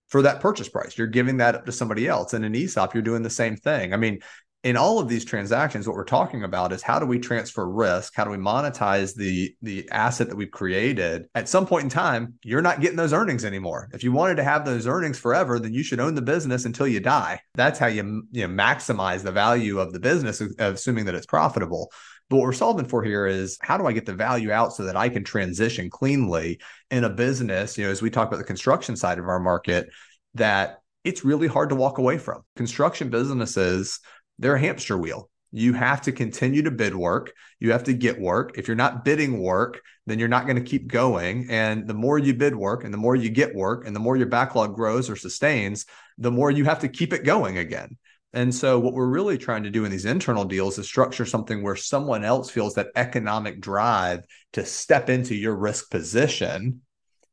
for 0.07 0.21
that 0.21 0.39
purchase 0.39 0.69
price. 0.69 0.97
You're 0.97 1.07
giving 1.07 1.37
that 1.37 1.55
up 1.55 1.65
to 1.65 1.71
somebody 1.71 2.07
else. 2.07 2.33
And 2.33 2.45
in 2.45 2.53
esop 2.53 2.93
you're 2.93 3.03
doing 3.03 3.23
the 3.23 3.29
same 3.29 3.55
thing. 3.55 3.93
I 3.93 3.97
mean 3.97 4.19
in 4.65 4.75
all 4.75 4.97
of 4.97 5.07
these 5.07 5.23
transactions 5.23 5.87
what 5.87 5.95
we're 5.95 6.03
talking 6.03 6.43
about 6.43 6.73
is 6.73 6.81
how 6.81 6.97
do 6.97 7.05
we 7.05 7.19
transfer 7.19 7.69
risk? 7.69 8.13
How 8.15 8.23
do 8.23 8.31
we 8.31 8.37
monetize 8.37 9.15
the 9.15 9.55
the 9.61 9.87
asset 9.91 10.27
that 10.27 10.35
we've 10.35 10.49
created? 10.49 11.27
At 11.35 11.47
some 11.47 11.67
point 11.67 11.83
in 11.83 11.89
time 11.89 12.33
you're 12.43 12.63
not 12.63 12.81
getting 12.81 12.97
those 12.97 13.13
earnings 13.13 13.45
anymore. 13.45 13.87
If 13.93 14.03
you 14.03 14.11
wanted 14.11 14.37
to 14.37 14.43
have 14.43 14.65
those 14.65 14.87
earnings 14.87 15.19
forever 15.19 15.59
then 15.59 15.71
you 15.71 15.83
should 15.83 15.99
own 15.99 16.15
the 16.15 16.21
business 16.23 16.65
until 16.65 16.87
you 16.87 16.99
die. 16.99 17.39
That's 17.53 17.77
how 17.77 17.85
you 17.85 18.23
you 18.31 18.47
know 18.47 18.53
maximize 18.53 19.21
the 19.21 19.31
value 19.31 19.79
of 19.79 19.93
the 19.93 19.99
business 19.99 20.41
uh, 20.41 20.47
assuming 20.57 21.05
that 21.05 21.15
it's 21.15 21.27
profitable. 21.27 21.91
But 22.27 22.37
what 22.37 22.45
we're 22.45 22.53
solving 22.53 22.87
for 22.87 23.03
here 23.03 23.27
is 23.27 23.59
how 23.61 23.77
do 23.77 23.85
I 23.85 23.91
get 23.91 24.07
the 24.07 24.13
value 24.15 24.51
out 24.51 24.73
so 24.73 24.85
that 24.85 24.97
I 24.97 25.09
can 25.09 25.23
transition 25.23 25.91
cleanly 25.91 26.59
in 26.89 27.03
a 27.03 27.09
business, 27.09 27.77
you 27.77 27.85
know, 27.85 27.91
as 27.91 28.01
we 28.01 28.09
talk 28.09 28.27
about 28.27 28.37
the 28.37 28.43
construction 28.43 28.95
side 28.95 29.19
of 29.19 29.25
our 29.25 29.39
market, 29.39 29.89
that 30.33 30.79
it's 31.03 31.23
really 31.23 31.47
hard 31.47 31.69
to 31.69 31.75
walk 31.75 31.99
away 31.99 32.17
from. 32.17 32.41
Construction 32.55 33.11
businesses 33.11 33.99
they're 34.39 34.55
a 34.55 34.59
hamster 34.59 34.97
wheel. 34.97 35.29
You 35.51 35.71
have 35.73 36.01
to 36.01 36.11
continue 36.11 36.63
to 36.63 36.71
bid 36.71 36.95
work. 36.95 37.31
You 37.59 37.71
have 37.71 37.85
to 37.85 37.93
get 37.93 38.19
work. 38.19 38.57
If 38.57 38.67
you're 38.67 38.75
not 38.75 39.05
bidding 39.05 39.39
work, 39.39 39.81
then 40.05 40.19
you're 40.19 40.27
not 40.27 40.45
going 40.45 40.57
to 40.57 40.69
keep 40.69 40.87
going. 40.87 41.47
And 41.49 41.87
the 41.87 41.93
more 41.93 42.19
you 42.19 42.33
bid 42.33 42.55
work 42.55 42.83
and 42.83 42.93
the 42.93 42.97
more 42.97 43.15
you 43.15 43.29
get 43.29 43.55
work 43.55 43.87
and 43.87 43.95
the 43.95 44.01
more 44.01 44.17
your 44.17 44.27
backlog 44.27 44.75
grows 44.75 45.09
or 45.09 45.15
sustains, 45.15 45.85
the 46.17 46.31
more 46.31 46.51
you 46.51 46.65
have 46.65 46.79
to 46.79 46.89
keep 46.89 47.13
it 47.13 47.23
going 47.23 47.57
again. 47.57 47.97
And 48.33 48.53
so, 48.53 48.77
what 48.79 48.93
we're 48.93 49.07
really 49.07 49.37
trying 49.37 49.63
to 49.63 49.69
do 49.69 49.85
in 49.85 49.91
these 49.91 50.03
internal 50.03 50.43
deals 50.43 50.77
is 50.77 50.85
structure 50.87 51.25
something 51.25 51.63
where 51.63 51.77
someone 51.77 52.25
else 52.25 52.49
feels 52.49 52.73
that 52.73 52.89
economic 52.97 53.61
drive 53.61 54.25
to 54.53 54.65
step 54.65 55.09
into 55.09 55.33
your 55.33 55.55
risk 55.55 55.89
position 55.89 56.81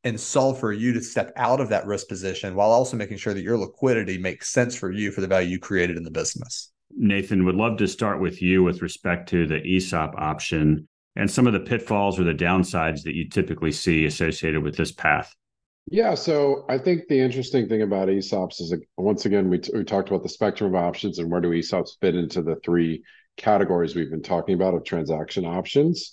and 0.04 0.18
solve 0.18 0.60
for 0.60 0.72
you 0.72 0.92
to 0.92 1.00
step 1.00 1.32
out 1.34 1.60
of 1.60 1.70
that 1.70 1.86
risk 1.86 2.06
position 2.06 2.54
while 2.54 2.70
also 2.70 2.96
making 2.96 3.16
sure 3.16 3.34
that 3.34 3.42
your 3.42 3.58
liquidity 3.58 4.16
makes 4.16 4.50
sense 4.50 4.76
for 4.76 4.92
you 4.92 5.10
for 5.10 5.20
the 5.20 5.26
value 5.26 5.48
you 5.48 5.58
created 5.58 5.96
in 5.96 6.04
the 6.04 6.10
business. 6.10 6.70
Nathan, 6.96 7.44
would 7.44 7.54
love 7.54 7.78
to 7.78 7.88
start 7.88 8.20
with 8.20 8.42
you 8.42 8.62
with 8.62 8.82
respect 8.82 9.28
to 9.30 9.46
the 9.46 9.60
ESOP 9.64 10.14
option 10.16 10.88
and 11.16 11.30
some 11.30 11.46
of 11.46 11.52
the 11.52 11.60
pitfalls 11.60 12.18
or 12.18 12.24
the 12.24 12.34
downsides 12.34 13.02
that 13.02 13.14
you 13.14 13.28
typically 13.28 13.72
see 13.72 14.06
associated 14.06 14.62
with 14.62 14.76
this 14.76 14.92
path. 14.92 15.34
Yeah, 15.90 16.14
so 16.14 16.64
I 16.68 16.78
think 16.78 17.08
the 17.08 17.20
interesting 17.20 17.68
thing 17.68 17.82
about 17.82 18.08
ESOPs 18.08 18.60
is 18.60 18.74
once 18.96 19.26
again 19.26 19.50
we, 19.50 19.58
t- 19.58 19.72
we 19.74 19.84
talked 19.84 20.08
about 20.08 20.22
the 20.22 20.28
spectrum 20.28 20.74
of 20.74 20.82
options 20.82 21.18
and 21.18 21.30
where 21.30 21.40
do 21.40 21.50
ESOPs 21.50 21.98
fit 22.00 22.14
into 22.14 22.40
the 22.42 22.56
three 22.64 23.02
categories 23.36 23.94
we've 23.94 24.10
been 24.10 24.22
talking 24.22 24.54
about 24.54 24.74
of 24.74 24.84
transaction 24.84 25.44
options. 25.44 26.12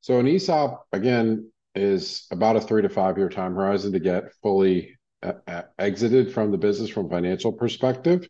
So 0.00 0.20
an 0.20 0.28
ESOP 0.28 0.86
again 0.92 1.50
is 1.74 2.26
about 2.30 2.56
a 2.56 2.60
three 2.60 2.82
to 2.82 2.88
five 2.88 3.18
year 3.18 3.28
time 3.28 3.54
horizon 3.54 3.92
to 3.92 3.98
get 3.98 4.32
fully 4.42 4.96
uh, 5.22 5.62
exited 5.78 6.32
from 6.32 6.52
the 6.52 6.58
business 6.58 6.90
from 6.90 7.10
financial 7.10 7.52
perspective. 7.52 8.28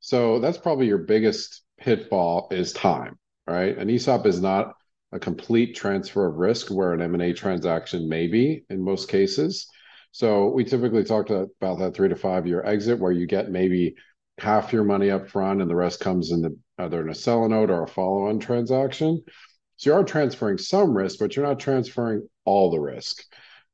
So 0.00 0.40
that's 0.40 0.58
probably 0.58 0.86
your 0.86 0.98
biggest 0.98 1.62
pitfall 1.78 2.48
is 2.50 2.72
time, 2.72 3.18
right? 3.46 3.76
An 3.76 3.88
ESOP 3.88 4.26
is 4.26 4.40
not 4.40 4.74
a 5.12 5.18
complete 5.18 5.74
transfer 5.74 6.26
of 6.26 6.36
risk 6.36 6.68
where 6.70 6.92
an 6.92 7.02
M&A 7.02 7.32
transaction 7.32 8.08
may 8.08 8.26
be 8.26 8.64
in 8.70 8.82
most 8.82 9.08
cases. 9.08 9.66
So 10.12 10.48
we 10.48 10.64
typically 10.64 11.04
talk 11.04 11.30
about 11.30 11.78
that 11.78 11.94
three 11.94 12.08
to 12.08 12.16
five 12.16 12.46
year 12.46 12.64
exit 12.64 12.98
where 12.98 13.12
you 13.12 13.26
get 13.26 13.50
maybe 13.50 13.94
half 14.38 14.72
your 14.72 14.84
money 14.84 15.10
up 15.10 15.28
front 15.28 15.60
and 15.60 15.70
the 15.70 15.76
rest 15.76 16.00
comes 16.00 16.32
in 16.32 16.42
the 16.42 16.56
either 16.78 17.00
in 17.02 17.10
a 17.10 17.14
sell 17.14 17.48
note 17.48 17.70
or 17.70 17.82
a 17.82 17.88
follow-on 17.88 18.38
transaction. 18.38 19.22
So 19.76 19.90
you 19.90 19.96
are 19.96 20.04
transferring 20.04 20.58
some 20.58 20.96
risk, 20.96 21.18
but 21.18 21.36
you're 21.36 21.46
not 21.46 21.60
transferring 21.60 22.28
all 22.44 22.70
the 22.70 22.80
risk. 22.80 23.22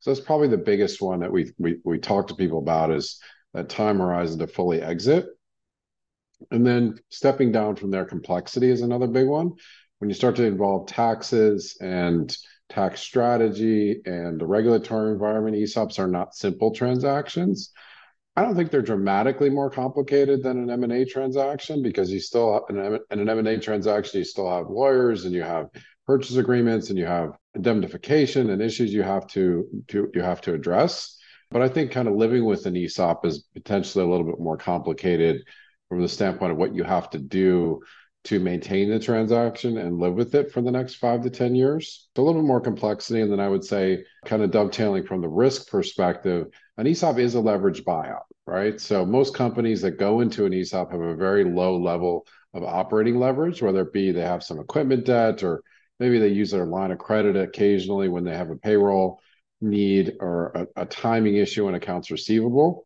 So 0.00 0.10
that's 0.10 0.24
probably 0.24 0.48
the 0.48 0.58
biggest 0.58 1.00
one 1.00 1.20
that 1.20 1.32
we 1.32 1.52
we 1.58 1.78
we 1.84 1.98
talk 1.98 2.28
to 2.28 2.34
people 2.34 2.58
about 2.58 2.90
is 2.90 3.20
that 3.54 3.68
time 3.68 3.98
horizon 3.98 4.38
to 4.40 4.46
fully 4.46 4.82
exit. 4.82 5.26
And 6.50 6.66
then 6.66 6.98
stepping 7.10 7.52
down 7.52 7.76
from 7.76 7.90
their 7.90 8.04
complexity 8.04 8.70
is 8.70 8.82
another 8.82 9.06
big 9.06 9.26
one. 9.26 9.52
When 9.98 10.10
you 10.10 10.14
start 10.14 10.36
to 10.36 10.44
involve 10.44 10.86
taxes 10.86 11.76
and 11.80 12.36
tax 12.68 13.00
strategy 13.00 14.00
and 14.04 14.40
the 14.40 14.46
regulatory 14.46 15.12
environment, 15.12 15.56
ESOPs 15.56 15.98
are 15.98 16.08
not 16.08 16.34
simple 16.34 16.74
transactions. 16.74 17.72
I 18.36 18.42
don't 18.42 18.54
think 18.54 18.70
they're 18.70 18.82
dramatically 18.82 19.48
more 19.48 19.70
complicated 19.70 20.42
than 20.42 20.58
an 20.58 20.70
M&A 20.70 21.06
transaction 21.06 21.82
because 21.82 22.10
you 22.10 22.20
still 22.20 22.52
have, 22.52 22.98
in 23.10 23.18
an 23.18 23.28
M&A 23.28 23.58
transaction, 23.58 24.18
you 24.18 24.24
still 24.24 24.50
have 24.50 24.68
lawyers 24.68 25.24
and 25.24 25.34
you 25.34 25.42
have 25.42 25.68
purchase 26.06 26.36
agreements 26.36 26.90
and 26.90 26.98
you 26.98 27.06
have 27.06 27.30
indemnification 27.54 28.50
and 28.50 28.60
issues 28.60 28.92
you 28.92 29.02
have 29.02 29.26
to, 29.28 29.66
to 29.88 30.10
you 30.14 30.20
have 30.20 30.42
to 30.42 30.52
address. 30.52 31.18
But 31.50 31.62
I 31.62 31.68
think 31.68 31.92
kind 31.92 32.08
of 32.08 32.14
living 32.14 32.44
with 32.44 32.66
an 32.66 32.76
ESOP 32.76 33.24
is 33.24 33.44
potentially 33.54 34.04
a 34.04 34.08
little 34.08 34.26
bit 34.26 34.38
more 34.38 34.58
complicated 34.58 35.42
from 35.88 36.00
the 36.00 36.08
standpoint 36.08 36.52
of 36.52 36.58
what 36.58 36.74
you 36.74 36.84
have 36.84 37.10
to 37.10 37.18
do 37.18 37.80
to 38.24 38.40
maintain 38.40 38.90
the 38.90 38.98
transaction 38.98 39.78
and 39.78 40.00
live 40.00 40.14
with 40.14 40.34
it 40.34 40.50
for 40.50 40.60
the 40.60 40.70
next 40.70 40.96
five 40.96 41.22
to 41.22 41.30
10 41.30 41.54
years. 41.54 42.08
It's 42.10 42.18
a 42.18 42.22
little 42.22 42.42
bit 42.42 42.46
more 42.46 42.60
complexity. 42.60 43.20
And 43.20 43.30
then 43.30 43.38
I 43.38 43.48
would 43.48 43.64
say, 43.64 44.04
kind 44.24 44.42
of 44.42 44.50
dovetailing 44.50 45.06
from 45.06 45.20
the 45.20 45.28
risk 45.28 45.70
perspective, 45.70 46.48
an 46.76 46.88
ESOP 46.88 47.18
is 47.18 47.36
a 47.36 47.38
leveraged 47.38 47.84
buyout, 47.84 48.24
right? 48.44 48.80
So 48.80 49.06
most 49.06 49.32
companies 49.34 49.80
that 49.82 49.92
go 49.92 50.20
into 50.20 50.44
an 50.44 50.52
ESOP 50.52 50.90
have 50.90 51.00
a 51.00 51.14
very 51.14 51.44
low 51.44 51.78
level 51.78 52.26
of 52.52 52.64
operating 52.64 53.20
leverage, 53.20 53.62
whether 53.62 53.82
it 53.82 53.92
be 53.92 54.10
they 54.10 54.22
have 54.22 54.42
some 54.42 54.58
equipment 54.58 55.04
debt 55.04 55.44
or 55.44 55.62
maybe 56.00 56.18
they 56.18 56.28
use 56.28 56.50
their 56.50 56.66
line 56.66 56.90
of 56.90 56.98
credit 56.98 57.36
occasionally 57.36 58.08
when 58.08 58.24
they 58.24 58.36
have 58.36 58.50
a 58.50 58.56
payroll 58.56 59.20
need 59.60 60.14
or 60.20 60.66
a, 60.76 60.82
a 60.82 60.86
timing 60.86 61.36
issue 61.36 61.68
in 61.68 61.76
accounts 61.76 62.10
receivable. 62.10 62.85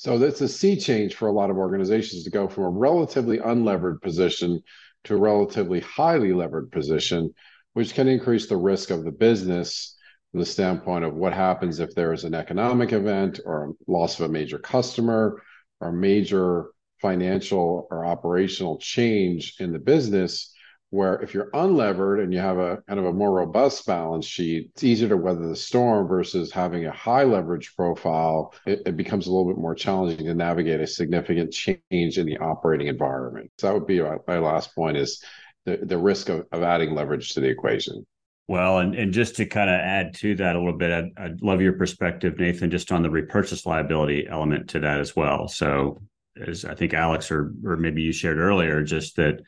So 0.00 0.16
that's 0.16 0.40
a 0.40 0.48
sea 0.48 0.78
change 0.78 1.14
for 1.14 1.28
a 1.28 1.32
lot 1.32 1.50
of 1.50 1.58
organizations 1.58 2.24
to 2.24 2.30
go 2.30 2.48
from 2.48 2.64
a 2.64 2.70
relatively 2.70 3.36
unlevered 3.36 4.00
position 4.00 4.62
to 5.04 5.14
a 5.14 5.18
relatively 5.18 5.80
highly 5.80 6.32
levered 6.32 6.72
position, 6.72 7.34
which 7.74 7.92
can 7.92 8.08
increase 8.08 8.48
the 8.48 8.56
risk 8.56 8.88
of 8.88 9.04
the 9.04 9.12
business 9.12 9.98
from 10.30 10.40
the 10.40 10.46
standpoint 10.46 11.04
of 11.04 11.12
what 11.12 11.34
happens 11.34 11.80
if 11.80 11.94
there 11.94 12.14
is 12.14 12.24
an 12.24 12.32
economic 12.32 12.94
event 12.94 13.40
or 13.44 13.74
loss 13.86 14.18
of 14.18 14.24
a 14.24 14.32
major 14.32 14.58
customer 14.58 15.42
or 15.82 15.92
major 15.92 16.70
financial 17.02 17.86
or 17.90 18.06
operational 18.06 18.78
change 18.78 19.56
in 19.60 19.70
the 19.70 19.78
business 19.78 20.54
where 20.90 21.22
if 21.22 21.34
you're 21.34 21.50
unlevered 21.52 22.22
and 22.22 22.32
you 22.32 22.40
have 22.40 22.58
a 22.58 22.82
kind 22.88 22.98
of 22.98 23.06
a 23.06 23.12
more 23.12 23.32
robust 23.32 23.86
balance 23.86 24.26
sheet, 24.26 24.70
it's 24.74 24.84
easier 24.84 25.08
to 25.08 25.16
weather 25.16 25.48
the 25.48 25.56
storm 25.56 26.08
versus 26.08 26.50
having 26.50 26.86
a 26.86 26.92
high 26.92 27.22
leverage 27.22 27.74
profile. 27.76 28.52
It, 28.66 28.82
it, 28.86 28.96
becomes 28.96 29.26
a 29.26 29.30
little 29.30 29.50
bit 29.50 29.60
more 29.60 29.74
challenging 29.74 30.26
to 30.26 30.34
navigate 30.34 30.80
a 30.80 30.86
significant 30.86 31.52
change 31.52 32.18
in 32.18 32.26
the 32.26 32.38
operating 32.38 32.88
environment. 32.88 33.52
So 33.58 33.68
that 33.68 33.74
would 33.74 33.86
be 33.86 34.00
my, 34.00 34.38
last 34.38 34.74
point 34.74 34.96
is 34.96 35.22
the, 35.64 35.78
the 35.82 35.98
risk 35.98 36.28
of, 36.28 36.46
of 36.50 36.62
adding 36.62 36.94
leverage 36.94 37.34
to 37.34 37.40
the 37.40 37.48
equation. 37.48 38.04
Well, 38.48 38.80
and, 38.80 38.96
and 38.96 39.12
just 39.12 39.36
to 39.36 39.46
kind 39.46 39.70
of 39.70 39.76
add 39.76 40.14
to 40.14 40.34
that 40.36 40.56
a 40.56 40.58
little 40.58 40.76
bit, 40.76 40.90
I'd, 40.90 41.10
I'd 41.16 41.40
love 41.42 41.60
your 41.60 41.74
perspective, 41.74 42.36
Nathan, 42.40 42.68
just 42.68 42.90
on 42.90 43.02
the 43.02 43.10
repurchase 43.10 43.64
liability 43.64 44.26
element 44.28 44.70
to 44.70 44.80
that 44.80 44.98
as 44.98 45.14
well. 45.14 45.46
So 45.46 46.02
as 46.44 46.64
I 46.64 46.74
think 46.74 46.92
Alex 46.94 47.30
or 47.30 47.52
or 47.64 47.76
maybe 47.76 48.02
you 48.02 48.12
shared 48.12 48.38
earlier, 48.38 48.82
just 48.82 49.16
that 49.16 49.40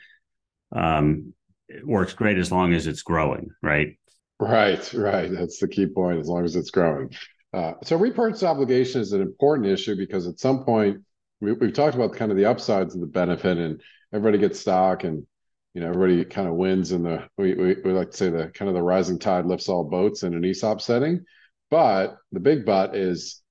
um, 0.74 1.34
it 1.68 1.86
works 1.86 2.12
great 2.12 2.38
as 2.38 2.52
long 2.52 2.74
as 2.74 2.86
it's 2.86 3.02
growing, 3.02 3.50
right? 3.62 3.98
Right, 4.38 4.92
right. 4.92 5.30
That's 5.30 5.58
the 5.58 5.68
key 5.68 5.86
point. 5.86 6.20
As 6.20 6.28
long 6.28 6.44
as 6.44 6.56
it's 6.56 6.70
growing. 6.70 7.10
Uh, 7.52 7.74
so 7.84 7.96
repurchase 7.96 8.42
obligation 8.42 9.00
is 9.00 9.12
an 9.12 9.20
important 9.20 9.68
issue 9.68 9.94
because 9.96 10.26
at 10.26 10.40
some 10.40 10.64
point 10.64 11.02
we, 11.40 11.52
we've 11.52 11.74
talked 11.74 11.94
about 11.94 12.14
kind 12.14 12.30
of 12.30 12.36
the 12.36 12.46
upsides 12.46 12.94
of 12.94 13.00
the 13.00 13.06
benefit, 13.06 13.58
and 13.58 13.80
everybody 14.12 14.38
gets 14.38 14.60
stock, 14.60 15.04
and 15.04 15.26
you 15.74 15.80
know 15.80 15.88
everybody 15.88 16.24
kind 16.24 16.48
of 16.48 16.54
wins. 16.54 16.92
And 16.92 17.04
the 17.04 17.28
we, 17.36 17.54
we 17.54 17.76
we 17.84 17.92
like 17.92 18.10
to 18.10 18.16
say 18.16 18.30
the 18.30 18.48
kind 18.48 18.68
of 18.68 18.74
the 18.74 18.82
rising 18.82 19.18
tide 19.18 19.46
lifts 19.46 19.68
all 19.68 19.84
boats 19.84 20.22
in 20.22 20.34
an 20.34 20.44
ESOP 20.44 20.80
setting. 20.80 21.24
But 21.70 22.16
the 22.32 22.40
big 22.40 22.64
but 22.64 22.96
is 22.96 23.42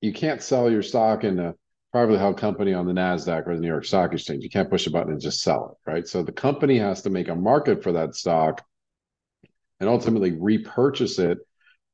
you 0.00 0.12
can't 0.12 0.42
sell 0.42 0.70
your 0.70 0.82
stock 0.82 1.24
in 1.24 1.38
a 1.38 1.54
privately 1.94 2.18
held 2.18 2.36
company 2.36 2.74
on 2.74 2.86
the 2.86 2.92
NASDAQ 2.92 3.46
or 3.46 3.54
the 3.54 3.60
New 3.60 3.68
York 3.68 3.84
Stock 3.84 4.12
Exchange. 4.12 4.42
You 4.42 4.50
can't 4.50 4.68
push 4.68 4.88
a 4.88 4.90
button 4.90 5.12
and 5.12 5.20
just 5.20 5.42
sell 5.42 5.78
it, 5.86 5.88
right? 5.88 6.08
So 6.08 6.24
the 6.24 6.32
company 6.32 6.76
has 6.80 7.02
to 7.02 7.10
make 7.10 7.28
a 7.28 7.36
market 7.36 7.84
for 7.84 7.92
that 7.92 8.16
stock 8.16 8.66
and 9.78 9.88
ultimately 9.88 10.32
repurchase 10.32 11.20
it 11.20 11.38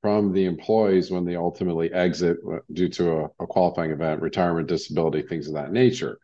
from 0.00 0.32
the 0.32 0.46
employees 0.46 1.10
when 1.10 1.26
they 1.26 1.36
ultimately 1.36 1.92
exit 1.92 2.38
uh, 2.50 2.60
due 2.72 2.88
to 2.88 3.12
a, 3.12 3.24
a 3.40 3.46
qualifying 3.46 3.90
event, 3.90 4.22
retirement, 4.22 4.68
disability, 4.68 5.20
things 5.20 5.48
of 5.48 5.52
that 5.52 5.70
nature. 5.70 6.18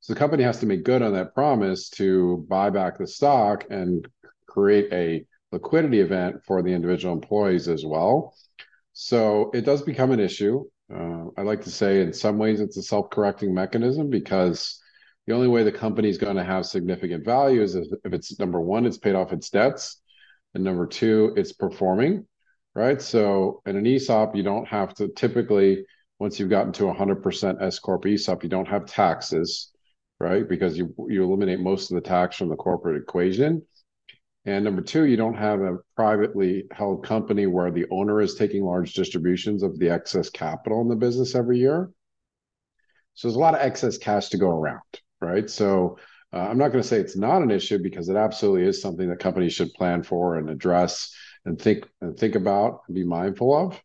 So 0.00 0.12
the 0.12 0.18
company 0.18 0.42
has 0.42 0.60
to 0.60 0.66
make 0.66 0.84
good 0.84 1.00
on 1.00 1.14
that 1.14 1.34
promise 1.34 1.88
to 1.92 2.44
buy 2.50 2.68
back 2.68 2.98
the 2.98 3.06
stock 3.06 3.64
and 3.70 4.06
create 4.46 4.92
a 4.92 5.24
liquidity 5.52 6.00
event 6.00 6.44
for 6.44 6.62
the 6.62 6.74
individual 6.74 7.14
employees 7.14 7.66
as 7.66 7.82
well. 7.82 8.36
So 8.92 9.50
it 9.54 9.62
does 9.62 9.80
become 9.80 10.10
an 10.10 10.20
issue. 10.20 10.66
Uh, 10.94 11.26
I 11.36 11.42
like 11.42 11.62
to 11.62 11.70
say, 11.70 12.02
in 12.02 12.12
some 12.12 12.38
ways, 12.38 12.60
it's 12.60 12.76
a 12.76 12.82
self 12.82 13.10
correcting 13.10 13.54
mechanism 13.54 14.10
because 14.10 14.80
the 15.26 15.34
only 15.34 15.48
way 15.48 15.62
the 15.62 15.72
company 15.72 16.08
is 16.08 16.18
going 16.18 16.36
to 16.36 16.44
have 16.44 16.66
significant 16.66 17.24
value 17.24 17.62
is 17.62 17.76
if 17.76 18.12
it's 18.12 18.38
number 18.38 18.60
one, 18.60 18.84
it's 18.84 18.98
paid 18.98 19.14
off 19.14 19.32
its 19.32 19.50
debts, 19.50 20.00
and 20.54 20.64
number 20.64 20.86
two, 20.86 21.32
it's 21.36 21.52
performing, 21.52 22.26
right? 22.74 23.00
So 23.00 23.62
in 23.64 23.76
an 23.76 23.86
ESOP, 23.86 24.36
you 24.36 24.42
don't 24.42 24.66
have 24.66 24.94
to 24.94 25.08
typically, 25.08 25.86
once 26.18 26.38
you've 26.38 26.50
gotten 26.50 26.72
to 26.72 26.84
100% 26.84 27.62
S 27.62 27.78
Corp 27.78 28.04
ESOP, 28.04 28.42
you 28.42 28.50
don't 28.50 28.68
have 28.68 28.86
taxes, 28.86 29.70
right? 30.20 30.46
Because 30.46 30.76
you, 30.76 30.94
you 31.08 31.22
eliminate 31.24 31.60
most 31.60 31.90
of 31.90 31.94
the 31.94 32.06
tax 32.06 32.36
from 32.36 32.48
the 32.48 32.56
corporate 32.56 33.00
equation. 33.00 33.62
And 34.44 34.64
number 34.64 34.82
two, 34.82 35.04
you 35.04 35.16
don't 35.16 35.36
have 35.36 35.60
a 35.60 35.78
privately 35.94 36.64
held 36.72 37.06
company 37.06 37.46
where 37.46 37.70
the 37.70 37.86
owner 37.90 38.20
is 38.20 38.34
taking 38.34 38.64
large 38.64 38.92
distributions 38.92 39.62
of 39.62 39.78
the 39.78 39.90
excess 39.90 40.30
capital 40.30 40.80
in 40.80 40.88
the 40.88 40.96
business 40.96 41.34
every 41.34 41.58
year. 41.58 41.90
So 43.14 43.28
there's 43.28 43.36
a 43.36 43.40
lot 43.40 43.54
of 43.54 43.60
excess 43.60 43.98
cash 43.98 44.30
to 44.30 44.38
go 44.38 44.48
around, 44.48 44.80
right? 45.20 45.48
So 45.48 45.98
uh, 46.32 46.38
I'm 46.38 46.58
not 46.58 46.72
going 46.72 46.82
to 46.82 46.88
say 46.88 46.98
it's 46.98 47.16
not 47.16 47.42
an 47.42 47.50
issue 47.50 47.78
because 47.78 48.08
it 48.08 48.16
absolutely 48.16 48.66
is 48.66 48.80
something 48.80 49.08
that 49.10 49.20
companies 49.20 49.52
should 49.52 49.72
plan 49.74 50.02
for 50.02 50.36
and 50.36 50.50
address 50.50 51.14
and 51.44 51.60
think 51.60 51.86
and 52.00 52.16
think 52.16 52.34
about 52.34 52.80
and 52.88 52.94
be 52.94 53.04
mindful 53.04 53.54
of. 53.54 53.80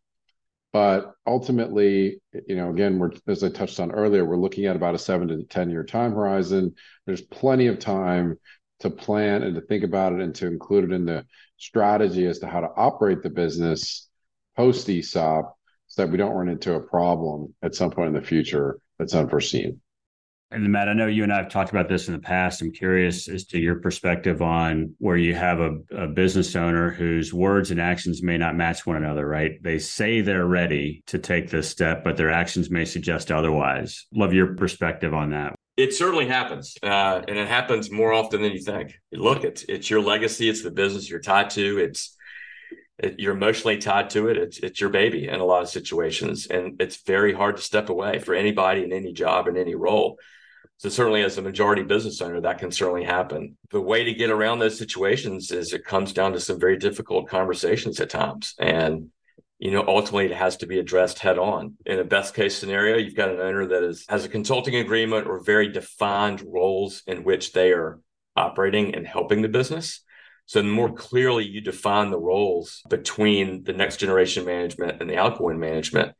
But 0.72 1.14
ultimately, 1.26 2.20
you 2.46 2.56
know, 2.56 2.70
again, 2.70 2.98
we're 2.98 3.12
as 3.26 3.42
I 3.44 3.48
touched 3.48 3.80
on 3.80 3.90
earlier, 3.90 4.24
we're 4.24 4.36
looking 4.36 4.66
at 4.66 4.76
about 4.76 4.94
a 4.94 4.98
seven 4.98 5.28
to 5.28 5.42
ten 5.44 5.70
year 5.70 5.84
time 5.84 6.12
horizon. 6.12 6.74
There's 7.06 7.22
plenty 7.22 7.68
of 7.68 7.78
time 7.78 8.38
to 8.80 8.90
plan 8.90 9.42
and 9.42 9.54
to 9.54 9.60
think 9.60 9.84
about 9.84 10.12
it 10.12 10.20
and 10.20 10.34
to 10.36 10.46
include 10.46 10.84
it 10.84 10.92
in 10.92 11.04
the 11.04 11.24
strategy 11.56 12.26
as 12.26 12.38
to 12.38 12.46
how 12.46 12.60
to 12.60 12.70
operate 12.76 13.22
the 13.22 13.30
business 13.30 14.08
post 14.56 14.88
ESOP 14.88 15.56
so 15.86 16.02
that 16.02 16.10
we 16.10 16.18
don't 16.18 16.34
run 16.34 16.48
into 16.48 16.74
a 16.74 16.80
problem 16.80 17.54
at 17.62 17.74
some 17.74 17.90
point 17.90 18.08
in 18.08 18.14
the 18.14 18.26
future 18.26 18.78
that's 18.98 19.14
unforeseen. 19.14 19.80
And 20.50 20.66
Matt, 20.72 20.88
I 20.88 20.94
know 20.94 21.06
you 21.06 21.24
and 21.24 21.32
I 21.32 21.36
have 21.36 21.50
talked 21.50 21.70
about 21.70 21.90
this 21.90 22.08
in 22.08 22.14
the 22.14 22.20
past. 22.20 22.62
I'm 22.62 22.72
curious 22.72 23.28
as 23.28 23.44
to 23.46 23.58
your 23.58 23.80
perspective 23.80 24.40
on 24.40 24.94
where 24.98 25.16
you 25.16 25.34
have 25.34 25.60
a, 25.60 25.76
a, 25.94 26.06
business 26.06 26.56
owner 26.56 26.90
whose 26.90 27.34
words 27.34 27.70
and 27.70 27.78
actions 27.78 28.22
may 28.22 28.38
not 28.38 28.56
match 28.56 28.86
one 28.86 28.96
another, 28.96 29.28
right? 29.28 29.62
They 29.62 29.78
say 29.78 30.22
they're 30.22 30.46
ready 30.46 31.02
to 31.08 31.18
take 31.18 31.50
this 31.50 31.68
step, 31.68 32.02
but 32.02 32.16
their 32.16 32.30
actions 32.30 32.70
may 32.70 32.86
suggest 32.86 33.30
otherwise. 33.30 34.06
Love 34.14 34.32
your 34.32 34.54
perspective 34.54 35.12
on 35.12 35.30
that. 35.32 35.57
It 35.78 35.94
certainly 35.94 36.26
happens, 36.26 36.76
uh, 36.82 37.22
and 37.28 37.38
it 37.38 37.46
happens 37.46 37.88
more 37.88 38.12
often 38.12 38.42
than 38.42 38.50
you 38.50 38.60
think. 38.60 38.98
Look, 39.12 39.44
it's 39.44 39.62
it's 39.68 39.88
your 39.88 40.00
legacy, 40.00 40.48
it's 40.48 40.64
the 40.64 40.72
business 40.72 41.08
you're 41.08 41.20
tied 41.20 41.50
to, 41.50 41.78
it's 41.78 42.16
it, 42.98 43.20
you're 43.20 43.36
emotionally 43.36 43.78
tied 43.78 44.10
to 44.10 44.26
it. 44.26 44.36
It's 44.36 44.58
it's 44.58 44.80
your 44.80 44.90
baby 44.90 45.28
in 45.28 45.38
a 45.38 45.44
lot 45.44 45.62
of 45.62 45.68
situations, 45.68 46.48
and 46.48 46.82
it's 46.82 47.04
very 47.04 47.32
hard 47.32 47.58
to 47.58 47.62
step 47.62 47.90
away 47.90 48.18
for 48.18 48.34
anybody 48.34 48.82
in 48.82 48.92
any 48.92 49.12
job 49.12 49.46
in 49.46 49.56
any 49.56 49.76
role. 49.76 50.18
So 50.78 50.88
certainly, 50.88 51.22
as 51.22 51.38
a 51.38 51.42
majority 51.42 51.84
business 51.84 52.20
owner, 52.20 52.40
that 52.40 52.58
can 52.58 52.72
certainly 52.72 53.04
happen. 53.04 53.56
The 53.70 53.80
way 53.80 54.02
to 54.02 54.14
get 54.14 54.30
around 54.30 54.58
those 54.58 54.78
situations 54.78 55.52
is 55.52 55.72
it 55.72 55.84
comes 55.84 56.12
down 56.12 56.32
to 56.32 56.40
some 56.40 56.58
very 56.58 56.76
difficult 56.76 57.28
conversations 57.28 58.00
at 58.00 58.10
times, 58.10 58.54
and 58.58 59.10
you 59.58 59.72
know, 59.72 59.84
ultimately 59.86 60.26
it 60.26 60.36
has 60.36 60.58
to 60.58 60.66
be 60.66 60.78
addressed 60.78 61.18
head 61.18 61.38
on. 61.38 61.74
In 61.84 61.98
a 61.98 62.04
best 62.04 62.34
case 62.34 62.56
scenario, 62.56 62.96
you've 62.96 63.16
got 63.16 63.30
an 63.30 63.40
owner 63.40 63.66
that 63.66 63.82
is 63.82 64.04
has 64.08 64.24
a 64.24 64.28
consulting 64.28 64.76
agreement 64.76 65.26
or 65.26 65.42
very 65.42 65.68
defined 65.68 66.42
roles 66.46 67.02
in 67.06 67.24
which 67.24 67.52
they 67.52 67.72
are 67.72 68.00
operating 68.36 68.94
and 68.94 69.06
helping 69.06 69.42
the 69.42 69.48
business. 69.48 70.02
So 70.46 70.62
the 70.62 70.68
more 70.68 70.88
mm-hmm. 70.88 70.96
clearly 70.96 71.44
you 71.44 71.60
define 71.60 72.10
the 72.10 72.18
roles 72.18 72.82
between 72.88 73.64
the 73.64 73.72
next 73.72 73.98
generation 73.98 74.44
management 74.44 75.00
and 75.00 75.10
the 75.10 75.18
outgoing 75.18 75.58
management 75.58 76.14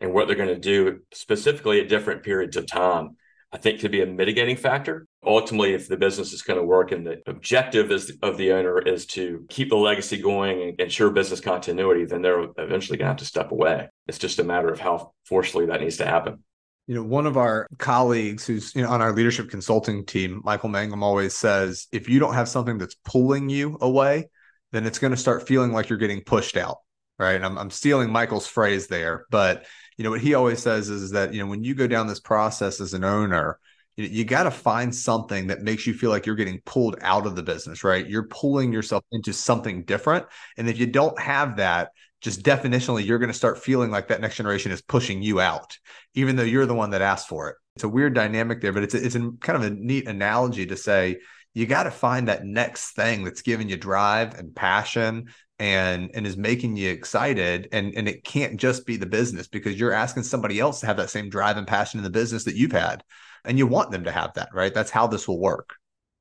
and 0.00 0.12
what 0.12 0.26
they're 0.26 0.36
going 0.36 0.48
to 0.48 0.58
do 0.58 1.00
specifically 1.12 1.80
at 1.80 1.88
different 1.88 2.22
periods 2.22 2.56
of 2.56 2.66
time, 2.66 3.16
I 3.54 3.56
think 3.56 3.80
could 3.80 3.92
be 3.92 4.02
a 4.02 4.06
mitigating 4.06 4.56
factor. 4.56 5.06
Ultimately, 5.24 5.74
if 5.74 5.86
the 5.86 5.96
business 5.96 6.32
is 6.32 6.42
going 6.42 6.58
to 6.58 6.66
work 6.66 6.90
and 6.90 7.06
the 7.06 7.22
objective 7.28 7.92
is, 7.92 8.18
of 8.20 8.36
the 8.36 8.50
owner 8.50 8.80
is 8.80 9.06
to 9.06 9.46
keep 9.48 9.70
the 9.70 9.76
legacy 9.76 10.20
going 10.20 10.60
and 10.60 10.80
ensure 10.80 11.10
business 11.10 11.38
continuity, 11.38 12.04
then 12.04 12.20
they're 12.20 12.48
eventually 12.58 12.98
going 12.98 13.06
to 13.06 13.12
have 13.12 13.18
to 13.18 13.24
step 13.24 13.52
away. 13.52 13.88
It's 14.08 14.18
just 14.18 14.40
a 14.40 14.44
matter 14.44 14.70
of 14.70 14.80
how 14.80 15.12
forcefully 15.24 15.66
that 15.66 15.80
needs 15.80 15.98
to 15.98 16.04
happen. 16.04 16.42
You 16.88 16.96
know, 16.96 17.04
one 17.04 17.26
of 17.26 17.36
our 17.36 17.68
colleagues 17.78 18.44
who's 18.44 18.74
you 18.74 18.82
know, 18.82 18.90
on 18.90 19.00
our 19.00 19.12
leadership 19.12 19.50
consulting 19.50 20.04
team, 20.04 20.42
Michael 20.44 20.68
Mangum, 20.68 21.04
always 21.04 21.36
says 21.36 21.86
if 21.92 22.08
you 22.08 22.18
don't 22.18 22.34
have 22.34 22.48
something 22.48 22.76
that's 22.76 22.96
pulling 23.04 23.48
you 23.50 23.78
away, 23.80 24.30
then 24.72 24.84
it's 24.84 24.98
going 24.98 25.12
to 25.12 25.16
start 25.16 25.46
feeling 25.46 25.70
like 25.70 25.88
you're 25.88 25.98
getting 25.98 26.22
pushed 26.24 26.56
out. 26.56 26.78
Right. 27.18 27.40
I'm, 27.40 27.56
I'm 27.56 27.70
stealing 27.70 28.10
Michael's 28.10 28.46
phrase 28.46 28.88
there, 28.88 29.26
but 29.30 29.66
you 29.96 30.04
know 30.04 30.10
what 30.10 30.20
he 30.20 30.34
always 30.34 30.60
says 30.60 30.88
is 30.88 31.10
that 31.12 31.32
you 31.32 31.40
know 31.40 31.46
when 31.46 31.64
you 31.64 31.74
go 31.74 31.86
down 31.86 32.06
this 32.06 32.20
process 32.20 32.80
as 32.80 32.94
an 32.94 33.04
owner 33.04 33.58
you, 33.96 34.06
you 34.06 34.24
got 34.24 34.44
to 34.44 34.50
find 34.50 34.94
something 34.94 35.48
that 35.48 35.62
makes 35.62 35.86
you 35.86 35.94
feel 35.94 36.10
like 36.10 36.26
you're 36.26 36.34
getting 36.34 36.60
pulled 36.64 36.96
out 37.00 37.26
of 37.26 37.36
the 37.36 37.42
business 37.42 37.84
right 37.84 38.08
you're 38.08 38.24
pulling 38.28 38.72
yourself 38.72 39.04
into 39.12 39.32
something 39.32 39.84
different 39.84 40.26
and 40.56 40.68
if 40.68 40.78
you 40.78 40.86
don't 40.86 41.18
have 41.20 41.56
that 41.56 41.90
just 42.20 42.42
definitionally 42.42 43.04
you're 43.04 43.18
going 43.18 43.30
to 43.30 43.36
start 43.36 43.58
feeling 43.58 43.90
like 43.90 44.08
that 44.08 44.20
next 44.20 44.36
generation 44.36 44.72
is 44.72 44.82
pushing 44.82 45.22
you 45.22 45.40
out 45.40 45.78
even 46.14 46.36
though 46.36 46.42
you're 46.42 46.66
the 46.66 46.74
one 46.74 46.90
that 46.90 47.02
asked 47.02 47.28
for 47.28 47.50
it 47.50 47.56
it's 47.76 47.84
a 47.84 47.88
weird 47.88 48.14
dynamic 48.14 48.60
there 48.60 48.72
but 48.72 48.82
it's 48.82 48.94
a, 48.94 49.04
it's 49.04 49.14
a 49.14 49.30
kind 49.40 49.56
of 49.56 49.62
a 49.62 49.70
neat 49.70 50.08
analogy 50.08 50.66
to 50.66 50.76
say 50.76 51.18
you 51.56 51.66
got 51.66 51.84
to 51.84 51.90
find 51.90 52.26
that 52.26 52.44
next 52.44 52.96
thing 52.96 53.22
that's 53.22 53.42
giving 53.42 53.68
you 53.68 53.76
drive 53.76 54.34
and 54.34 54.56
passion 54.56 55.28
and 55.58 56.10
and 56.14 56.26
is 56.26 56.36
making 56.36 56.76
you 56.76 56.90
excited 56.90 57.68
and 57.70 57.94
and 57.94 58.08
it 58.08 58.24
can't 58.24 58.58
just 58.58 58.86
be 58.86 58.96
the 58.96 59.06
business 59.06 59.46
because 59.46 59.78
you're 59.78 59.92
asking 59.92 60.24
somebody 60.24 60.58
else 60.58 60.80
to 60.80 60.86
have 60.86 60.96
that 60.96 61.10
same 61.10 61.28
drive 61.28 61.56
and 61.56 61.66
passion 61.66 61.98
in 61.98 62.04
the 62.04 62.10
business 62.10 62.44
that 62.44 62.56
you've 62.56 62.72
had 62.72 63.04
and 63.44 63.56
you 63.56 63.66
want 63.66 63.90
them 63.90 64.04
to 64.04 64.10
have 64.10 64.32
that 64.34 64.48
right? 64.52 64.74
That's 64.74 64.90
how 64.90 65.06
this 65.06 65.28
will 65.28 65.38
work. 65.38 65.76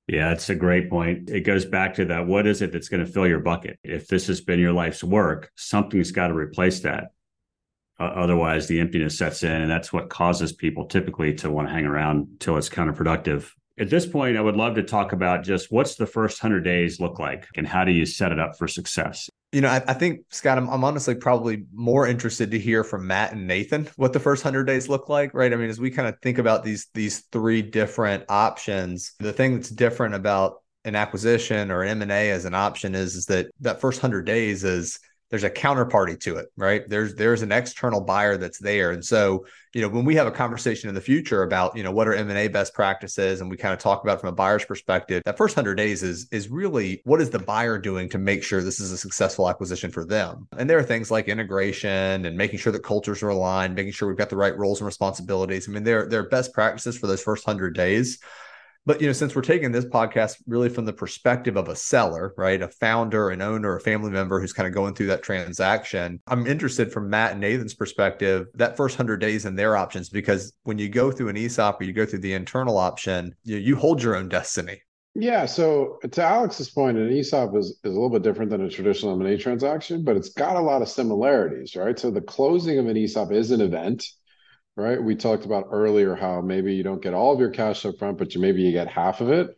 Yeah 0.07 0.31
it's 0.31 0.49
a 0.49 0.55
great 0.55 0.89
point. 0.89 1.29
It 1.29 1.41
goes 1.41 1.65
back 1.65 1.95
to 1.95 2.05
that 2.05 2.27
what 2.27 2.45
is 2.45 2.61
it 2.61 2.71
that's 2.71 2.89
going 2.89 3.03
to 3.03 3.11
fill 3.11 3.27
your 3.27 3.39
bucket? 3.39 3.79
If 3.83 4.07
this 4.07 4.27
has 4.27 4.41
been 4.41 4.59
your 4.59 4.73
life's 4.73 5.03
work 5.03 5.51
something's 5.55 6.11
got 6.11 6.27
to 6.27 6.35
replace 6.35 6.81
that. 6.81 7.11
Uh, 7.99 8.03
otherwise 8.03 8.67
the 8.67 8.79
emptiness 8.79 9.17
sets 9.17 9.43
in 9.43 9.51
and 9.51 9.71
that's 9.71 9.91
what 9.91 10.09
causes 10.09 10.53
people 10.53 10.85
typically 10.85 11.33
to 11.35 11.49
want 11.49 11.67
to 11.67 11.73
hang 11.73 11.85
around 11.85 12.27
till 12.39 12.57
it's 12.57 12.69
counterproductive 12.69 13.49
at 13.79 13.89
this 13.89 14.05
point, 14.05 14.37
I 14.37 14.41
would 14.41 14.55
love 14.55 14.75
to 14.75 14.83
talk 14.83 15.13
about 15.13 15.43
just 15.43 15.71
what's 15.71 15.95
the 15.95 16.05
first 16.05 16.43
100 16.43 16.61
days 16.61 16.99
look 16.99 17.19
like 17.19 17.47
and 17.55 17.67
how 17.67 17.83
do 17.83 17.91
you 17.91 18.05
set 18.05 18.31
it 18.31 18.39
up 18.39 18.57
for 18.57 18.67
success? 18.67 19.29
You 19.51 19.61
know, 19.61 19.69
I, 19.69 19.83
I 19.87 19.93
think, 19.93 20.21
Scott, 20.29 20.57
I'm, 20.57 20.67
I'm, 20.69 20.83
honestly 20.83 21.15
probably 21.15 21.65
more 21.73 22.07
interested 22.07 22.51
to 22.51 22.59
hear 22.59 22.83
from 22.83 23.05
Matt 23.05 23.33
and 23.33 23.47
Nathan 23.47 23.87
what 23.97 24.13
the 24.13 24.19
first 24.19 24.43
100 24.43 24.65
days 24.65 24.89
look 24.89 25.09
like, 25.09 25.33
right? 25.33 25.53
I 25.53 25.55
mean, 25.55 25.69
as 25.69 25.79
we 25.79 25.91
kind 25.91 26.07
of 26.07 26.15
think 26.21 26.39
about 26.39 26.63
these 26.63 26.87
these 26.93 27.19
three 27.31 27.61
different 27.61 28.25
options, 28.29 29.13
the 29.19 29.33
thing 29.33 29.55
that's 29.55 29.69
different 29.69 30.15
about 30.15 30.63
an 30.85 30.95
acquisition 30.95 31.71
or 31.71 31.83
an 31.83 32.01
M&A 32.01 32.31
as 32.31 32.45
an 32.45 32.53
option 32.53 32.95
is, 32.95 33.15
is 33.15 33.25
that 33.27 33.47
that 33.61 33.79
first 33.79 34.01
100 34.01 34.25
days 34.25 34.63
is 34.63 34.99
there's 35.33 35.43
a 35.43 35.49
counterparty 35.49 36.19
to 36.19 36.35
it, 36.35 36.53
right? 36.57 36.87
There's 36.87 37.15
there's 37.15 37.41
an 37.41 37.51
external 37.51 38.01
buyer 38.01 38.37
that's 38.37 38.59
there. 38.59 38.91
And 38.91 39.03
so, 39.03 39.47
you 39.73 39.81
know, 39.81 39.89
when 39.89 40.05
we 40.05 40.13
have 40.13 40.27
a 40.27 40.31
conversation 40.31 40.89
in 40.89 40.93
the 40.93 41.01
future 41.01 41.41
about, 41.41 41.75
you 41.75 41.81
know, 41.81 41.89
what 41.89 42.07
are 42.07 42.13
M&A 42.13 42.49
best 42.49 42.75
practices 42.75 43.41
and 43.41 43.49
we 43.49 43.57
kind 43.57 43.73
of 43.73 43.79
talk 43.79 44.03
about 44.03 44.21
from 44.21 44.29
a 44.29 44.31
buyer's 44.31 44.63
perspective, 44.63 45.23
that 45.25 45.35
first 45.35 45.55
100 45.55 45.73
days 45.73 46.03
is 46.03 46.27
is 46.31 46.49
really 46.49 47.01
what 47.05 47.19
is 47.19 47.31
the 47.31 47.39
buyer 47.39 47.79
doing 47.79 48.09
to 48.09 48.19
make 48.19 48.43
sure 48.43 48.61
this 48.61 48.79
is 48.79 48.91
a 48.91 48.97
successful 48.97 49.49
acquisition 49.49 49.89
for 49.89 50.05
them. 50.05 50.47
And 50.55 50.69
there 50.69 50.77
are 50.77 50.83
things 50.83 51.09
like 51.09 51.27
integration 51.27 52.27
and 52.27 52.37
making 52.37 52.59
sure 52.59 52.71
that 52.71 52.83
cultures 52.83 53.23
are 53.23 53.29
aligned, 53.29 53.73
making 53.73 53.93
sure 53.93 54.07
we've 54.07 54.15
got 54.15 54.29
the 54.29 54.37
right 54.37 54.55
roles 54.55 54.81
and 54.81 54.85
responsibilities. 54.85 55.67
I 55.67 55.71
mean, 55.71 55.83
there 55.83 56.07
there 56.07 56.19
are 56.19 56.29
best 56.29 56.53
practices 56.53 56.95
for 56.95 57.07
those 57.07 57.23
first 57.23 57.47
100 57.47 57.73
days. 57.73 58.19
But 58.85 59.01
you 59.01 59.07
know, 59.07 59.13
since 59.13 59.35
we're 59.35 59.41
taking 59.41 59.71
this 59.71 59.85
podcast 59.85 60.41
really 60.47 60.69
from 60.69 60.85
the 60.85 60.93
perspective 60.93 61.55
of 61.55 61.69
a 61.69 61.75
seller, 61.75 62.33
right, 62.37 62.61
a 62.61 62.67
founder, 62.67 63.29
an 63.29 63.41
owner, 63.41 63.75
a 63.75 63.81
family 63.81 64.11
member 64.11 64.41
who's 64.41 64.53
kind 64.53 64.67
of 64.67 64.73
going 64.73 64.93
through 64.93 65.07
that 65.07 65.23
transaction, 65.23 66.21
I'm 66.27 66.47
interested 66.47 66.91
from 66.91 67.09
Matt 67.09 67.31
and 67.31 67.41
Nathan's 67.41 67.73
perspective 67.73 68.47
that 68.55 68.75
first 68.75 68.97
hundred 68.97 69.17
days 69.17 69.45
and 69.45 69.57
their 69.57 69.77
options 69.77 70.09
because 70.09 70.53
when 70.63 70.77
you 70.77 70.89
go 70.89 71.11
through 71.11 71.29
an 71.29 71.37
ESOP 71.37 71.79
or 71.79 71.83
you 71.85 71.93
go 71.93 72.05
through 72.05 72.19
the 72.19 72.33
internal 72.33 72.77
option, 72.77 73.33
you, 73.43 73.57
you 73.57 73.75
hold 73.75 74.01
your 74.01 74.15
own 74.15 74.29
destiny. 74.29 74.81
Yeah. 75.15 75.45
So 75.45 75.99
to 76.11 76.23
Alex's 76.23 76.71
point, 76.71 76.97
an 76.97 77.11
ESOP 77.11 77.55
is, 77.55 77.67
is 77.67 77.77
a 77.83 77.89
little 77.89 78.09
bit 78.09 78.23
different 78.23 78.49
than 78.49 78.63
a 78.63 78.69
traditional 78.69 79.13
M&A 79.21 79.37
transaction, 79.37 80.03
but 80.03 80.17
it's 80.17 80.29
got 80.29 80.55
a 80.55 80.61
lot 80.61 80.81
of 80.81 80.89
similarities, 80.89 81.75
right? 81.75 81.97
So 81.97 82.09
the 82.09 82.21
closing 82.21 82.79
of 82.79 82.87
an 82.87 82.97
ESOP 82.97 83.31
is 83.31 83.51
an 83.51 83.61
event 83.61 84.07
right? 84.75 85.01
We 85.01 85.15
talked 85.15 85.45
about 85.45 85.67
earlier 85.71 86.15
how 86.15 86.41
maybe 86.41 86.73
you 86.73 86.83
don't 86.83 87.01
get 87.01 87.13
all 87.13 87.33
of 87.33 87.39
your 87.39 87.51
cash 87.51 87.85
up 87.85 87.97
front, 87.99 88.17
but 88.17 88.33
you 88.33 88.41
maybe 88.41 88.61
you 88.61 88.71
get 88.71 88.87
half 88.87 89.21
of 89.21 89.29
it, 89.29 89.49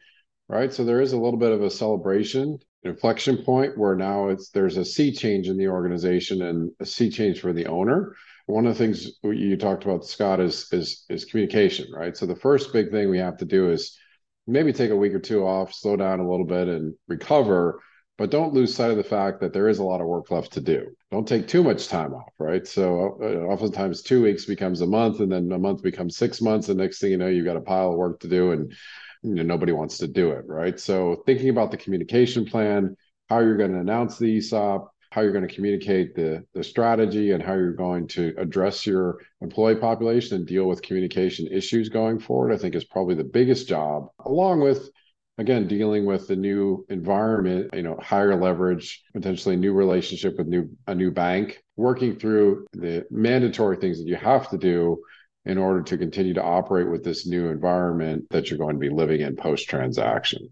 right? 0.47 0.73
So 0.73 0.83
there 0.83 1.01
is 1.01 1.13
a 1.13 1.17
little 1.19 1.39
bit 1.39 1.51
of 1.51 1.61
a 1.61 1.69
celebration 1.69 2.59
inflection 2.83 3.37
point 3.37 3.77
where 3.77 3.95
now 3.95 4.29
it's 4.29 4.51
there's 4.51 4.77
a 4.77 4.85
sea 4.85 5.11
change 5.11 5.47
in 5.47 5.57
the 5.57 5.67
organization 5.67 6.43
and 6.43 6.71
a 6.79 6.85
sea 6.85 7.09
change 7.09 7.41
for 7.41 7.51
the 7.51 7.65
owner. 7.65 8.15
One 8.45 8.67
of 8.67 8.77
the 8.77 8.77
things 8.77 9.09
you 9.23 9.57
talked 9.57 9.85
about, 9.85 10.05
Scott, 10.05 10.39
is 10.39 10.67
is 10.71 11.05
is 11.09 11.25
communication, 11.25 11.87
right? 11.91 12.15
So 12.15 12.25
the 12.25 12.35
first 12.35 12.71
big 12.73 12.91
thing 12.91 13.09
we 13.09 13.17
have 13.17 13.37
to 13.37 13.45
do 13.45 13.71
is 13.71 13.97
maybe 14.45 14.71
take 14.71 14.91
a 14.91 14.95
week 14.95 15.13
or 15.13 15.19
two 15.19 15.45
off, 15.45 15.73
slow 15.73 15.95
down 15.95 16.19
a 16.19 16.29
little 16.29 16.45
bit, 16.45 16.67
and 16.67 16.93
recover 17.07 17.81
but 18.17 18.31
don't 18.31 18.53
lose 18.53 18.73
sight 18.73 18.91
of 18.91 18.97
the 18.97 19.03
fact 19.03 19.41
that 19.41 19.51
there 19.51 19.67
is 19.67 19.79
a 19.79 19.83
lot 19.83 20.01
of 20.01 20.07
work 20.07 20.31
left 20.31 20.53
to 20.53 20.61
do. 20.61 20.87
Don't 21.11 21.27
take 21.27 21.47
too 21.47 21.63
much 21.63 21.87
time 21.87 22.13
off, 22.13 22.31
right? 22.39 22.65
So 22.65 23.17
uh, 23.21 23.51
oftentimes 23.51 24.01
two 24.01 24.21
weeks 24.23 24.45
becomes 24.45 24.81
a 24.81 24.87
month, 24.87 25.19
and 25.19 25.31
then 25.31 25.51
a 25.51 25.59
month 25.59 25.83
becomes 25.83 26.17
six 26.17 26.41
months, 26.41 26.69
and 26.69 26.77
next 26.77 26.99
thing 26.99 27.11
you 27.11 27.17
know, 27.17 27.27
you've 27.27 27.45
got 27.45 27.57
a 27.57 27.61
pile 27.61 27.91
of 27.91 27.97
work 27.97 28.19
to 28.21 28.27
do, 28.27 28.51
and 28.51 28.73
you 29.21 29.35
know, 29.35 29.43
nobody 29.43 29.71
wants 29.71 29.97
to 29.97 30.07
do 30.07 30.31
it, 30.31 30.45
right? 30.47 30.79
So 30.79 31.23
thinking 31.25 31.49
about 31.49 31.71
the 31.71 31.77
communication 31.77 32.45
plan, 32.45 32.95
how 33.29 33.39
you're 33.39 33.57
going 33.57 33.73
to 33.73 33.79
announce 33.79 34.17
the 34.17 34.37
ESOP, 34.37 34.91
how 35.09 35.21
you're 35.21 35.31
going 35.31 35.47
to 35.47 35.53
communicate 35.53 36.15
the 36.15 36.45
the 36.53 36.63
strategy, 36.63 37.31
and 37.31 37.43
how 37.43 37.53
you're 37.53 37.73
going 37.73 38.07
to 38.09 38.33
address 38.37 38.85
your 38.85 39.19
employee 39.41 39.75
population 39.75 40.37
and 40.37 40.47
deal 40.47 40.65
with 40.65 40.81
communication 40.81 41.47
issues 41.47 41.89
going 41.89 42.19
forward, 42.19 42.53
I 42.53 42.57
think 42.57 42.75
is 42.75 42.85
probably 42.85 43.15
the 43.15 43.23
biggest 43.23 43.67
job, 43.67 44.07
along 44.25 44.61
with 44.61 44.89
again 45.37 45.67
dealing 45.67 46.05
with 46.05 46.27
the 46.27 46.35
new 46.35 46.85
environment 46.89 47.69
you 47.73 47.83
know 47.83 47.97
higher 48.01 48.39
leverage 48.39 49.03
potentially 49.13 49.55
new 49.55 49.73
relationship 49.73 50.37
with 50.37 50.47
new 50.47 50.69
a 50.87 50.95
new 50.95 51.11
bank 51.11 51.61
working 51.75 52.15
through 52.15 52.65
the 52.73 53.05
mandatory 53.11 53.77
things 53.77 53.97
that 53.97 54.07
you 54.07 54.15
have 54.15 54.49
to 54.49 54.57
do 54.57 54.97
in 55.45 55.57
order 55.57 55.83
to 55.83 55.97
continue 55.97 56.33
to 56.33 56.43
operate 56.43 56.89
with 56.89 57.03
this 57.03 57.27
new 57.27 57.49
environment 57.49 58.25
that 58.31 58.49
you're 58.49 58.59
going 58.59 58.75
to 58.75 58.79
be 58.79 58.89
living 58.89 59.21
in 59.21 59.35
post 59.35 59.69
transaction 59.69 60.47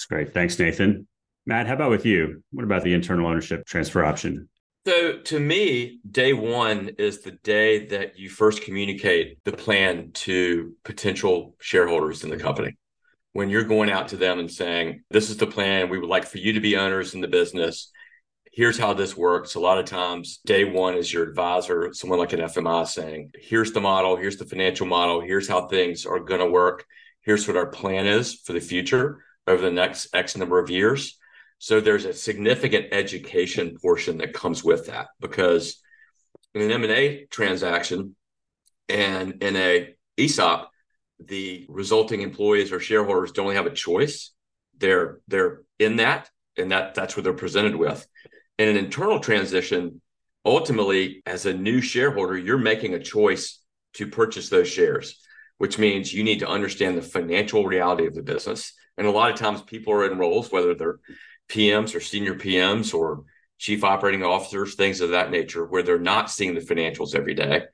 that's 0.00 0.06
great. 0.06 0.32
Thanks 0.32 0.58
nathan. 0.58 1.06
Matt 1.44 1.66
how 1.66 1.74
about 1.74 1.90
with 1.90 2.06
you? 2.06 2.42
What 2.52 2.64
about 2.64 2.84
the 2.84 2.94
internal 2.94 3.26
ownership 3.26 3.66
transfer 3.66 4.02
option? 4.02 4.48
So 4.86 5.18
to 5.18 5.38
me, 5.38 6.00
day 6.10 6.32
one 6.32 6.92
is 6.96 7.20
the 7.20 7.32
day 7.32 7.86
that 7.88 8.18
you 8.18 8.30
first 8.30 8.62
communicate 8.62 9.36
the 9.44 9.52
plan 9.52 10.12
to 10.12 10.74
potential 10.84 11.54
shareholders 11.60 12.24
in 12.24 12.30
the 12.30 12.38
company 12.38 12.76
when 13.32 13.50
you're 13.50 13.64
going 13.64 13.90
out 13.90 14.08
to 14.08 14.16
them 14.16 14.38
and 14.38 14.50
saying, 14.50 15.02
This 15.10 15.30
is 15.30 15.36
the 15.36 15.46
plan. 15.46 15.88
We 15.88 15.98
would 15.98 16.08
like 16.08 16.26
for 16.26 16.38
you 16.38 16.52
to 16.54 16.60
be 16.60 16.76
owners 16.76 17.14
in 17.14 17.20
the 17.20 17.28
business. 17.28 17.90
Here's 18.52 18.78
how 18.78 18.94
this 18.94 19.16
works. 19.16 19.54
A 19.54 19.60
lot 19.60 19.78
of 19.78 19.84
times, 19.84 20.40
day 20.44 20.64
one 20.64 20.96
is 20.96 21.12
your 21.12 21.22
advisor, 21.22 21.94
someone 21.94 22.18
like 22.18 22.32
an 22.32 22.40
FMI 22.40 22.86
saying, 22.86 23.32
Here's 23.38 23.72
the 23.72 23.80
model, 23.80 24.16
here's 24.16 24.36
the 24.36 24.46
financial 24.46 24.86
model, 24.86 25.20
here's 25.20 25.48
how 25.48 25.66
things 25.66 26.06
are 26.06 26.20
going 26.20 26.40
to 26.40 26.50
work. 26.50 26.84
Here's 27.22 27.46
what 27.46 27.56
our 27.56 27.66
plan 27.66 28.06
is 28.06 28.34
for 28.34 28.54
the 28.54 28.60
future 28.60 29.22
over 29.46 29.62
the 29.62 29.70
next 29.70 30.14
X 30.14 30.36
number 30.36 30.58
of 30.58 30.70
years. 30.70 31.18
So 31.58 31.80
there's 31.80 32.06
a 32.06 32.14
significant 32.14 32.86
education 32.92 33.76
portion 33.80 34.18
that 34.18 34.32
comes 34.32 34.64
with 34.64 34.86
that 34.86 35.08
because 35.20 35.80
in 36.54 36.62
an 36.62 36.70
M&A 36.70 37.26
transaction 37.26 38.16
and 38.88 39.42
in 39.42 39.56
a 39.56 39.94
ESOP, 40.16 40.69
the 41.26 41.66
resulting 41.68 42.22
employees 42.22 42.72
or 42.72 42.80
shareholders 42.80 43.32
don't 43.32 43.54
have 43.54 43.66
a 43.66 43.70
choice. 43.70 44.32
They're 44.78 45.20
they're 45.28 45.62
in 45.78 45.96
that, 45.96 46.30
and 46.56 46.70
that 46.72 46.94
that's 46.94 47.16
what 47.16 47.24
they're 47.24 47.32
presented 47.32 47.76
with. 47.76 48.06
In 48.58 48.68
an 48.68 48.76
internal 48.76 49.20
transition, 49.20 50.00
ultimately, 50.44 51.22
as 51.26 51.46
a 51.46 51.54
new 51.54 51.80
shareholder, 51.80 52.36
you're 52.36 52.58
making 52.58 52.94
a 52.94 53.02
choice 53.02 53.60
to 53.94 54.06
purchase 54.06 54.48
those 54.48 54.68
shares, 54.68 55.20
which 55.58 55.78
means 55.78 56.12
you 56.12 56.24
need 56.24 56.40
to 56.40 56.48
understand 56.48 56.96
the 56.96 57.02
financial 57.02 57.66
reality 57.66 58.06
of 58.06 58.14
the 58.14 58.22
business. 58.22 58.72
And 58.96 59.06
a 59.06 59.10
lot 59.10 59.30
of 59.30 59.38
times, 59.38 59.62
people 59.62 59.92
are 59.92 60.10
in 60.10 60.18
roles, 60.18 60.50
whether 60.50 60.74
they're 60.74 61.00
PMs 61.48 61.94
or 61.94 62.00
senior 62.00 62.34
PMs 62.34 62.94
or 62.94 63.24
chief 63.58 63.84
operating 63.84 64.22
officers, 64.22 64.74
things 64.74 65.00
of 65.00 65.10
that 65.10 65.30
nature, 65.30 65.66
where 65.66 65.82
they're 65.82 65.98
not 65.98 66.30
seeing 66.30 66.54
the 66.54 66.60
financials 66.60 67.14
every 67.14 67.34
day 67.34 67.64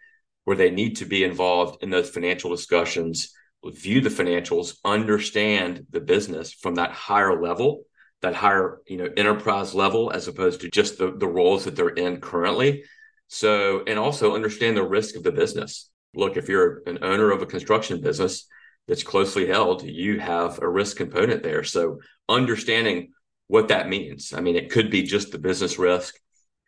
where 0.47 0.57
they 0.57 0.71
need 0.71 0.95
to 0.97 1.05
be 1.05 1.25
involved 1.25 1.83
in 1.83 1.91
those 1.91 2.09
financial 2.09 2.51
discussions, 2.51 3.35
view 3.65 4.01
the 4.01 4.09
financials, 4.09 4.77
understand 4.85 5.85
the 5.91 6.01
business 6.01 6.53
from 6.53 6.77
that 6.77 6.93
higher 6.93 7.43
level, 7.43 7.83
that 8.23 8.37
higher, 8.37 8.79
you 8.87 8.97
know, 8.97 9.09
enterprise 9.17 9.75
level, 9.75 10.13
as 10.13 10.29
opposed 10.29 10.61
to 10.61 10.71
just 10.71 10.99
the, 10.99 11.11
the 11.11 11.27
roles 11.27 11.65
that 11.65 11.75
they're 11.75 11.89
in 11.89 12.21
currently. 12.21 12.85
So, 13.27 13.83
and 13.89 13.99
also 13.99 14.37
understand 14.37 14.77
the 14.77 14.87
risk 14.87 15.17
of 15.17 15.25
the 15.25 15.33
business. 15.33 15.91
Look, 16.15 16.37
if 16.37 16.49
you're 16.49 16.81
an 16.87 17.01
owner 17.03 17.33
of 17.33 17.43
a 17.43 17.47
construction 17.47 18.01
business 18.01 18.47
that's 18.87 19.03
closely 19.03 19.49
held, 19.49 19.83
you 19.83 20.21
have 20.21 20.63
a 20.63 20.69
risk 20.69 20.97
component 20.97 21.43
there. 21.43 21.65
So, 21.65 21.99
understanding 22.29 23.15
what 23.49 23.67
that 23.69 23.89
means. 23.89 24.33
I 24.33 24.41
mean, 24.41 24.55
it 24.55 24.71
could 24.71 24.93
be 24.93 25.03
just 25.03 25.33
the 25.33 25.41
business 25.41 25.77
risk. 25.77 26.15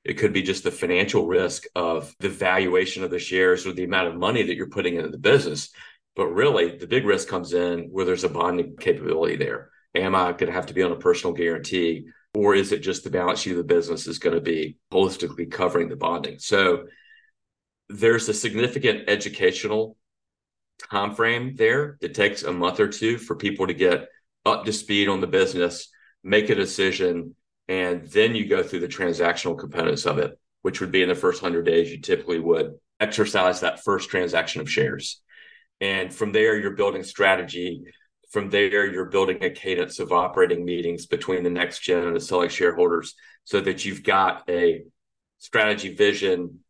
It 0.05 0.15
could 0.15 0.33
be 0.33 0.43
just 0.43 0.65
the 0.65 0.71
financial 0.71 1.27
risk 1.27 1.65
of 1.75 2.15
the 2.21 2.29
valuation 2.29 3.05
of 3.05 3.11
the 3.11 3.19
shares 3.19 3.67
or 3.67 3.73
the 3.73 3.85
amount 3.85 4.09
of 4.09 4.17
money 4.17 4.43
that 4.43 4.55
you're 4.55 4.69
putting 4.69 4.97
into 4.97 5.11
the 5.11 5.19
business. 5.19 5.71
But 6.17 6.29
really, 6.29 6.77
the 6.77 6.87
big 6.87 7.05
risk 7.05 7.29
comes 7.29 7.53
in 7.53 7.89
where 7.91 8.05
there's 8.05 8.25
a 8.25 8.29
bonding 8.29 8.77
capability 8.77 9.37
there. 9.37 9.71
Am 9.95 10.15
I 10.15 10.33
going 10.33 10.47
to 10.47 10.53
have 10.53 10.67
to 10.67 10.75
be 10.75 10.83
on 10.83 10.93
a 10.93 10.97
personal 10.97 11.35
guarantee? 11.35 12.07
Or 12.35 12.55
is 12.55 12.73
it 12.73 12.81
just 12.81 13.05
the 13.05 13.11
balance 13.11 13.41
sheet 13.41 13.53
of 13.53 13.59
the 13.59 13.65
business 13.65 14.07
is 14.07 14.19
going 14.19 14.35
to 14.35 14.41
be 14.41 14.79
holistically 14.93 15.51
covering 15.51 15.89
the 15.89 15.97
bonding? 15.97 16.39
So 16.39 16.87
there's 17.89 18.29
a 18.29 18.35
significant 18.35 19.09
educational 19.09 19.97
time 20.91 21.15
frame 21.15 21.57
there 21.57 21.99
that 22.01 22.15
takes 22.15 22.43
a 22.43 22.53
month 22.53 22.81
or 22.81 22.89
two 22.89 23.19
for 23.19 23.35
people 23.35 23.67
to 23.67 23.75
get 23.75 24.09
up 24.45 24.65
to 24.65 24.73
speed 24.73 25.09
on 25.09 25.21
the 25.21 25.27
business, 25.27 25.89
make 26.23 26.51
a 26.51 26.55
decision, 26.55 27.35
and 27.69 28.07
then 28.09 28.35
you 28.35 28.47
go 28.47 28.63
through 28.63 28.81
the 28.81 28.89
transactional 28.89 29.59
components 29.59 30.07
of 30.07 30.19
it, 30.19 30.39
which 30.63 30.81
would 30.81 30.91
be 30.91 31.03
in 31.03 31.09
the 31.09 31.15
first 31.15 31.43
100 31.43 31.63
days, 31.65 31.91
you 31.91 32.01
typically 32.01 32.41
would 32.41 32.75
exercise 32.99 33.61
that 33.61 33.85
first 33.85 34.09
transaction 34.09 34.61
of 34.61 34.71
shares. 34.71 35.21
And 35.81 36.13
from 36.13 36.33
there, 36.33 36.59
you're 36.59 36.73
building 36.73 37.05
strategy. 37.05 37.85
From 38.31 38.51
there, 38.51 38.87
you're 38.87 39.07
building 39.07 39.43
a 39.43 39.51
cadence 39.51 40.01
of 40.01 40.13
operating 40.13 40.65
meetings 40.65 41.07
between 41.07 41.45
the 41.45 41.51
next 41.51 41.81
gen 41.81 42.07
and 42.07 42.17
the 42.17 42.21
select 42.21 42.53
shareholders 42.53 43.15
so 43.45 43.61
that 43.61 43.85
you've 43.85 44.03
got 44.03 44.49
a 44.49 44.83
strategy 45.39 45.95
vision, 45.95 46.61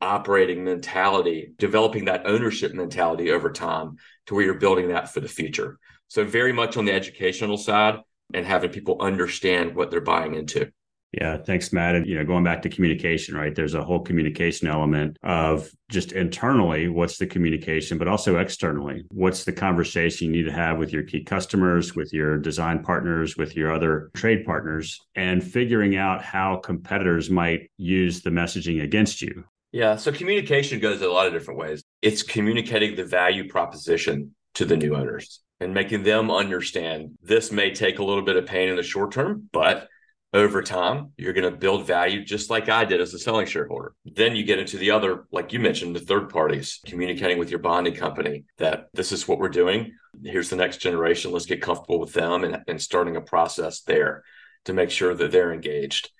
operating 0.00 0.64
mentality, 0.64 1.52
developing 1.58 2.06
that 2.06 2.26
ownership 2.26 2.74
mentality 2.74 3.30
over 3.30 3.50
time 3.50 3.96
to 4.26 4.34
where 4.34 4.44
you're 4.44 4.54
building 4.54 4.88
that 4.88 5.12
for 5.12 5.20
the 5.20 5.28
future. 5.28 5.78
So, 6.08 6.24
very 6.24 6.52
much 6.52 6.76
on 6.76 6.84
the 6.84 6.92
educational 6.92 7.56
side, 7.56 8.00
and 8.34 8.46
having 8.46 8.70
people 8.70 8.96
understand 9.00 9.74
what 9.74 9.90
they're 9.90 10.00
buying 10.00 10.34
into. 10.34 10.70
Yeah, 11.12 11.36
thanks, 11.36 11.74
Matt. 11.74 11.94
And 11.94 12.06
you 12.06 12.14
know, 12.14 12.24
going 12.24 12.42
back 12.42 12.62
to 12.62 12.70
communication, 12.70 13.36
right? 13.36 13.54
There's 13.54 13.74
a 13.74 13.84
whole 13.84 14.00
communication 14.00 14.66
element 14.66 15.18
of 15.22 15.70
just 15.90 16.12
internally, 16.12 16.88
what's 16.88 17.18
the 17.18 17.26
communication, 17.26 17.98
but 17.98 18.08
also 18.08 18.38
externally, 18.38 19.04
what's 19.10 19.44
the 19.44 19.52
conversation 19.52 20.28
you 20.28 20.32
need 20.32 20.48
to 20.48 20.52
have 20.52 20.78
with 20.78 20.90
your 20.90 21.02
key 21.02 21.22
customers, 21.22 21.94
with 21.94 22.14
your 22.14 22.38
design 22.38 22.82
partners, 22.82 23.36
with 23.36 23.54
your 23.56 23.74
other 23.74 24.10
trade 24.14 24.46
partners, 24.46 24.98
and 25.14 25.44
figuring 25.44 25.96
out 25.96 26.22
how 26.22 26.56
competitors 26.56 27.28
might 27.28 27.70
use 27.76 28.22
the 28.22 28.30
messaging 28.30 28.82
against 28.82 29.20
you. 29.20 29.44
Yeah, 29.70 29.96
so 29.96 30.12
communication 30.12 30.80
goes 30.80 31.02
a 31.02 31.10
lot 31.10 31.26
of 31.26 31.34
different 31.34 31.60
ways. 31.60 31.82
It's 32.00 32.22
communicating 32.22 32.96
the 32.96 33.04
value 33.04 33.48
proposition 33.48 34.34
to 34.54 34.64
the 34.64 34.76
new 34.76 34.94
owners 34.94 35.40
and 35.62 35.72
making 35.72 36.02
them 36.02 36.30
understand 36.30 37.16
this 37.22 37.52
may 37.52 37.72
take 37.72 37.98
a 37.98 38.04
little 38.04 38.22
bit 38.22 38.36
of 38.36 38.46
pain 38.46 38.68
in 38.68 38.76
the 38.76 38.82
short 38.82 39.12
term, 39.12 39.48
but 39.52 39.88
over 40.34 40.62
time, 40.62 41.12
you're 41.18 41.34
going 41.34 41.50
to 41.50 41.56
build 41.56 41.86
value 41.86 42.24
just 42.24 42.48
like 42.50 42.68
I 42.68 42.84
did 42.84 43.00
as 43.00 43.12
a 43.12 43.18
selling 43.18 43.46
shareholder. 43.46 43.94
Then 44.04 44.34
you 44.34 44.44
get 44.44 44.58
into 44.58 44.78
the 44.78 44.90
other, 44.90 45.26
like 45.30 45.52
you 45.52 45.60
mentioned, 45.60 45.94
the 45.94 46.00
third 46.00 46.30
parties, 46.30 46.80
communicating 46.86 47.38
with 47.38 47.50
your 47.50 47.58
bonding 47.60 47.94
company 47.94 48.44
that 48.56 48.88
this 48.94 49.12
is 49.12 49.28
what 49.28 49.38
we're 49.38 49.50
doing. 49.50 49.92
Here's 50.24 50.50
the 50.50 50.56
next 50.56 50.78
generation. 50.78 51.32
Let's 51.32 51.46
get 51.46 51.60
comfortable 51.60 52.00
with 52.00 52.14
them 52.14 52.44
and, 52.44 52.62
and 52.66 52.80
starting 52.80 53.16
a 53.16 53.20
process 53.20 53.82
there 53.82 54.24
to 54.64 54.72
make 54.72 54.90
sure 54.90 55.14
that 55.14 55.32
they're 55.32 55.52
engaged. 55.52 56.10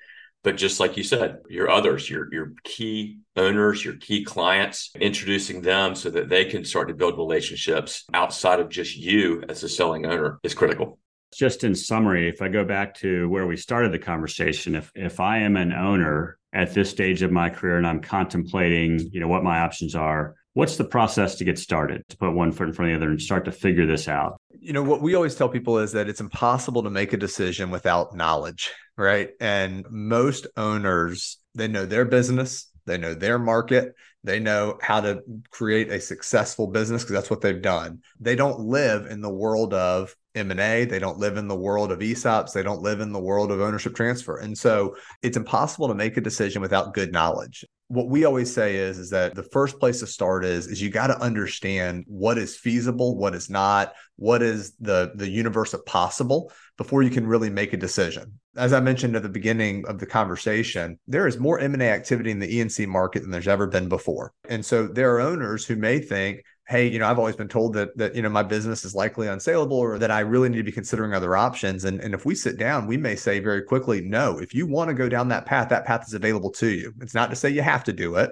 But 0.45 0.57
just 0.57 0.81
like 0.81 0.97
you 0.97 1.05
said, 1.05 1.39
your 1.49 1.71
others, 1.71 2.11
your 2.11 2.33
your 2.33 2.53
key 2.65 3.19
owners, 3.37 3.85
your 3.85 3.95
key 3.95 4.25
clients, 4.25 4.91
introducing 5.01 5.63
them 5.63 5.95
so 5.95 6.11
that 6.11 6.29
they 6.29 6.45
can 6.45 6.65
start 6.65 6.89
to 6.89 6.95
build 6.95 7.17
relationships 7.17 8.05
outside 8.13 8.59
of 8.59 8.69
just 8.69 8.97
you 8.97 9.45
as 9.49 9.63
a 9.63 9.69
selling 9.69 10.05
owner 10.07 10.41
is 10.43 10.55
critical. 10.55 10.99
Just 11.33 11.65
in 11.65 11.75
summary, 11.75 12.29
if 12.29 12.43
I 12.43 12.49
go 12.49 12.65
back 12.65 12.95
to 12.97 13.29
where 13.29 13.47
we 13.47 13.57
started 13.57 13.93
the 13.93 13.99
conversation, 13.99 14.75
if 14.75 14.91
if 14.95 15.21
I 15.21 15.39
am 15.39 15.57
an 15.57 15.73
owner 15.73 16.39
at 16.53 16.75
this 16.75 16.91
stage 16.91 17.23
of 17.23 17.31
my 17.31 17.49
career 17.49 17.79
and 17.79 17.87
I'm 17.87 18.01
contemplating, 18.01 18.99
you 19.13 19.21
know, 19.21 19.29
what 19.29 19.45
my 19.45 19.61
options 19.61 19.95
are, 19.95 20.35
what's 20.55 20.77
the 20.77 20.85
process 20.85 21.37
to 21.37 21.45
get 21.45 21.59
started 21.59 22.03
to 22.09 22.17
put 22.17 22.33
one 22.33 22.53
foot 22.53 22.69
in 22.69 22.75
front 22.75 22.93
of 22.93 23.01
the 23.01 23.05
other 23.05 23.11
and 23.11 23.23
start 23.23 23.45
to 23.47 23.53
figure 23.53 23.87
this 23.87 24.09
out? 24.09 24.41
You 24.51 24.73
know, 24.73 24.83
what 24.83 25.03
we 25.03 25.15
always 25.15 25.35
tell 25.35 25.49
people 25.49 25.79
is 25.79 25.93
that 25.93 26.09
it's 26.09 26.21
impossible 26.21 26.83
to 26.83 26.91
make 26.91 27.13
a 27.13 27.17
decision 27.17 27.71
without 27.71 28.15
knowledge, 28.15 28.71
right? 28.97 29.31
And 29.41 29.87
most 29.91 30.47
owners, 30.57 31.39
they 31.55 31.69
know 31.69 31.87
their 31.87 32.05
business, 32.05 32.71
they 32.87 32.99
know 32.99 33.15
their 33.15 33.39
market, 33.39 33.95
they 34.25 34.39
know 34.39 34.79
how 34.81 35.01
to 35.01 35.23
create 35.51 35.91
a 35.91 36.01
successful 36.01 36.69
business 36.69 37.03
because 37.03 37.15
that's 37.15 37.31
what 37.31 37.41
they've 37.41 37.61
done. 37.61 38.03
They 38.21 38.37
don't 38.37 38.61
live 38.61 39.07
in 39.07 39.21
the 39.21 39.33
world 39.33 39.75
of 39.75 40.15
M&A, 40.35 40.85
they 40.85 40.99
don't 40.99 41.19
live 41.19 41.37
in 41.37 41.49
the 41.49 41.57
world 41.57 41.91
of 41.91 41.99
ESOPs, 41.99 42.53
they 42.53 42.63
don't 42.63 42.83
live 42.83 43.01
in 43.01 43.13
the 43.13 43.21
world 43.21 43.51
of 43.51 43.61
ownership 43.61 43.95
transfer. 43.95 44.39
And 44.39 44.57
so 44.57 44.97
it's 45.23 45.37
impossible 45.37 45.89
to 45.89 45.95
make 45.95 46.17
a 46.17 46.23
decision 46.23 46.63
without 46.63 46.95
good 46.95 47.13
knowledge. 47.13 47.65
What 47.93 48.09
we 48.09 48.25
always 48.25 48.51
say 48.51 48.77
is 48.77 48.99
is 48.99 49.11
that 49.11 49.35
the 49.35 49.43
first 49.43 49.79
place 49.79 50.01
to 50.01 50.07
start 50.07 50.47
is 50.47 50.67
is 50.67 50.81
you 50.81 50.89
got 50.89 51.09
to 51.09 51.21
understand 51.21 52.05
what 52.07 52.39
is 52.39 52.57
feasible, 52.57 53.19
what 53.19 53.35
is 53.35 53.51
not, 53.51 53.93
what 54.17 54.41
is 54.41 54.75
the 54.81 55.13
the 55.15 55.29
universe 55.29 55.75
of 55.75 55.85
possible 55.85 56.51
before 56.79 57.03
you 57.03 57.11
can 57.11 57.27
really 57.27 57.51
make 57.51 57.75
a 57.75 57.77
decision. 57.77 58.39
As 58.57 58.73
I 58.73 58.81
mentioned 58.81 59.15
at 59.15 59.23
the 59.23 59.29
beginning 59.29 59.85
of 59.89 59.99
the 59.99 60.07
conversation, 60.07 60.99
there 61.07 61.27
is 61.27 61.39
more 61.39 61.59
M&A 61.59 61.91
activity 61.91 62.31
in 62.31 62.39
the 62.39 62.57
E&C 62.57 62.87
market 62.87 63.21
than 63.21 63.31
there's 63.31 63.47
ever 63.47 63.67
been 63.67 63.91
before. 63.91 64.33
And 64.49 64.65
so 64.65 64.87
there 64.87 65.15
are 65.15 65.21
owners 65.21 65.67
who 65.67 65.77
may 65.77 65.99
think 65.99 66.43
hey, 66.73 66.89
you 66.89 66.99
know, 66.99 67.07
I've 67.07 67.19
always 67.19 67.37
been 67.37 67.49
told 67.49 67.75
that 67.75 67.95
that 67.99 68.17
you 68.17 68.23
know 68.23 68.31
my 68.31 68.43
business 68.43 68.83
is 68.85 68.95
likely 68.95 69.27
unsaleable 69.27 69.73
or 69.73 69.99
that 69.99 70.11
I 70.11 70.21
really 70.21 70.49
need 70.49 70.57
to 70.57 70.63
be 70.63 70.73
considering 70.73 71.13
other 71.13 71.37
options. 71.37 71.85
And 71.85 72.01
and 72.01 72.15
if 72.15 72.25
we 72.25 72.35
sit 72.35 72.59
down, 72.59 72.87
we 72.87 72.97
may 72.97 73.15
say 73.15 73.41
very 73.41 73.63
quickly, 73.63 74.01
no, 74.01 74.39
if 74.39 74.55
you 74.55 74.67
want 74.67 74.89
to 74.89 74.95
go 74.95 75.09
down 75.09 75.29
that 75.29 75.45
path, 75.45 75.69
that 75.69 75.85
path 75.85 76.05
is 76.07 76.15
available 76.15 76.51
to 76.53 76.69
you. 76.69 76.95
It's 77.03 77.15
not 77.15 77.29
to 77.29 77.37
say 77.37 77.51
you 77.51 77.61
have 77.61 77.85
to 77.85 77.93
do 77.93 78.17
it, 78.17 78.31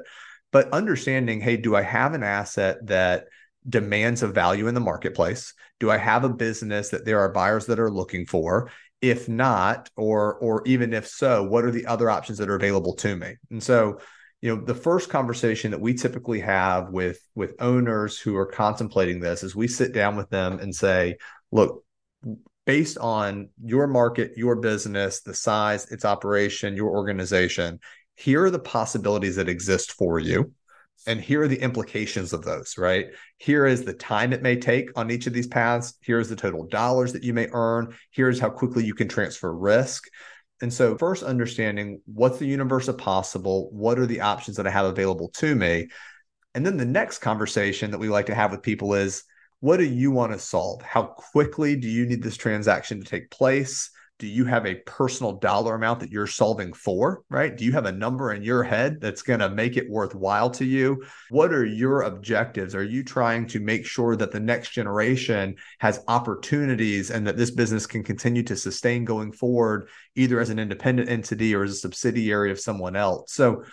but 0.53 0.73
understanding, 0.73 1.41
hey, 1.41 1.59
do 1.59 1.77
I 1.77 1.83
have 1.83 2.15
an 2.15 2.23
asset 2.23 2.79
that 2.87 3.27
demands 3.69 4.23
a 4.23 4.29
value 4.29 4.69
in 4.69 4.75
the 4.75 4.81
marketplace? 4.81 5.53
Do 5.79 5.91
I 5.91 5.99
have 5.99 6.25
a 6.25 6.31
business 6.31 6.89
that 6.89 7.05
there 7.05 7.21
are 7.21 7.33
buyers 7.33 7.67
that 7.67 7.79
are 7.79 7.91
looking 7.91 8.25
for? 8.25 8.71
If 9.03 9.29
not, 9.29 9.91
or 9.97 10.37
or 10.37 10.63
even 10.65 10.95
if 10.95 11.07
so, 11.07 11.43
what 11.43 11.65
are 11.67 11.71
the 11.71 11.85
other 11.85 12.09
options 12.09 12.39
that 12.39 12.49
are 12.49 12.57
available 12.57 12.95
to 12.97 13.15
me? 13.17 13.37
And 13.51 13.63
so 13.63 14.01
you 14.41 14.55
know 14.55 14.63
the 14.63 14.75
first 14.75 15.11
conversation 15.11 15.71
that 15.71 15.81
we 15.81 15.95
typically 15.95 16.41
have 16.41 16.91
with 16.91 17.21
with 17.35 17.55
owners 17.61 18.19
who 18.19 18.37
are 18.37 18.47
contemplating 18.47 19.21
this 19.21 19.43
is 19.43 19.55
we 19.55 19.69
sit 19.69 19.93
down 19.93 20.17
with 20.17 20.29
them 20.31 20.59
and 20.59 20.75
say 20.75 21.17
look 21.53 21.85
based 22.67 22.99
on 22.99 23.49
your 23.63 23.87
market 23.87 24.33
your 24.37 24.57
business 24.57 25.21
the 25.21 25.35
size 25.35 25.91
its 25.91 26.05
operation 26.05 26.77
your 26.77 26.91
organization 26.91 27.79
here 28.15 28.45
are 28.45 28.51
the 28.51 28.59
possibilities 28.59 29.37
that 29.37 29.49
exist 29.49 29.93
for 29.93 30.19
you 30.19 30.53
and 31.07 31.21
here 31.21 31.43
are 31.43 31.49
the 31.49 31.61
implications 31.61 32.33
of 32.33 32.45
those 32.45 32.77
right? 32.77 33.07
Here 33.39 33.67
is 33.67 33.85
the 33.85 33.95
time 33.95 34.33
it 34.33 34.43
may 34.43 34.57
take 34.57 34.91
on 34.97 35.11
each 35.11 35.27
of 35.27 35.33
these 35.33 35.47
paths. 35.47 35.95
Here's 36.03 36.29
the 36.29 36.37
total 36.37 36.67
dollars 36.67 37.13
that 37.15 37.25
you 37.25 37.33
may 37.33 37.49
earn. 37.53 37.95
Here's 38.11 38.39
how 38.39 38.51
quickly 38.51 38.85
you 38.85 38.95
can 38.95 39.09
transfer 39.09 39.53
risk 39.53 40.05
and 40.61 40.73
so, 40.73 40.97
first 40.99 41.23
understanding 41.23 42.01
what's 42.07 42.39
the 42.39 42.47
universe 42.47 42.89
of 42.89 42.99
possible, 42.99 43.71
what 43.73 43.99
are 43.99 44.07
the 44.07 44.21
options 44.21 44.57
that 44.57 44.67
I 44.67 44.71
have 44.71 44.87
available 44.87 45.29
to 45.37 45.55
me. 45.55 45.89
And 46.55 46.67
then 46.67 46.77
the 46.77 46.85
next 46.85 47.19
conversation 47.19 47.91
that 47.93 47.99
we 47.99 48.09
like 48.09 48.27
to 48.27 48.35
have 48.35 48.51
with 48.51 48.63
people 48.63 48.95
is 48.95 49.25
what 49.61 49.79
do 49.79 49.85
you 49.85 50.11
want 50.11 50.33
to 50.33 50.39
solve? 50.39 50.83
How 50.83 51.03
quickly 51.03 51.77
do 51.77 51.89
you 51.89 52.07
need 52.07 52.23
this 52.23 52.37
transaction 52.37 53.01
to 53.01 53.07
take 53.07 53.31
place? 53.31 53.91
Do 54.21 54.29
you 54.29 54.45
have 54.45 54.67
a 54.67 54.77
personal 54.87 55.33
dollar 55.33 55.75
amount 55.75 55.99
that 56.01 56.13
you're 56.13 56.27
solving 56.27 56.73
for 56.73 57.25
right? 57.31 57.57
Do 57.57 57.65
you 57.65 57.73
have 57.73 57.87
a 57.87 57.93
number 57.93 58.33
in 58.33 58.43
your 58.43 58.63
head 58.63 59.01
that's 59.01 59.23
going 59.23 59.41
to 59.41 59.49
make 59.49 59.77
it 59.77 59.91
worthwhile 59.91 60.51
to 60.51 60.65
you? 60.65 61.03
What 61.31 61.53
are 61.53 61.65
your 61.65 62.03
objectives? 62.03 62.75
Are 62.75 62.85
you 62.85 63.03
trying 63.03 63.47
to 63.49 63.61
make 63.61 63.87
sure 63.87 64.15
that 64.17 64.31
the 64.31 64.39
next 64.39 64.71
generation 64.71 65.57
has 65.79 66.05
opportunities 66.07 67.11
and 67.11 67.27
that 67.27 67.39
this 67.39 67.51
business 67.51 67.87
can 67.87 68.05
continue 68.05 68.43
to 68.45 68.57
sustain 68.57 69.05
going 69.05 69.33
forward 69.33 69.89
either 70.15 70.39
as 70.39 70.51
an 70.51 70.59
independent 70.59 71.09
entity 71.09 71.55
or 71.55 71.65
as 71.65 71.73
a 71.73 71.77
subsidiary 71.77 72.53
of 72.53 72.61
someone 72.61 72.95
else? 72.95 73.33
So 73.33 73.65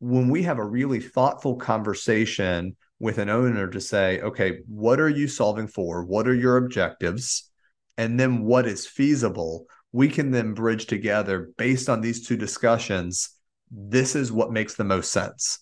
when 0.00 0.28
we 0.30 0.42
have 0.44 0.58
a 0.58 0.64
really 0.64 1.00
thoughtful 1.00 1.56
conversation 1.56 2.76
with 2.98 3.18
an 3.18 3.28
owner 3.28 3.68
to 3.68 3.80
say 3.80 4.20
okay 4.20 4.60
what 4.68 5.00
are 5.00 5.08
you 5.08 5.28
solving 5.28 5.66
for? 5.66 6.04
What 6.04 6.26
are 6.26 6.34
your 6.34 6.56
objectives? 6.56 7.50
And 7.98 8.18
then 8.18 8.42
what 8.42 8.66
is 8.66 8.86
feasible 8.86 9.66
we 9.92 10.08
can 10.08 10.30
then 10.30 10.54
bridge 10.54 10.86
together 10.86 11.50
based 11.58 11.88
on 11.88 12.00
these 12.00 12.26
two 12.26 12.36
discussions. 12.36 13.30
This 13.70 14.14
is 14.16 14.32
what 14.32 14.52
makes 14.52 14.74
the 14.74 14.84
most 14.84 15.12
sense. 15.12 15.58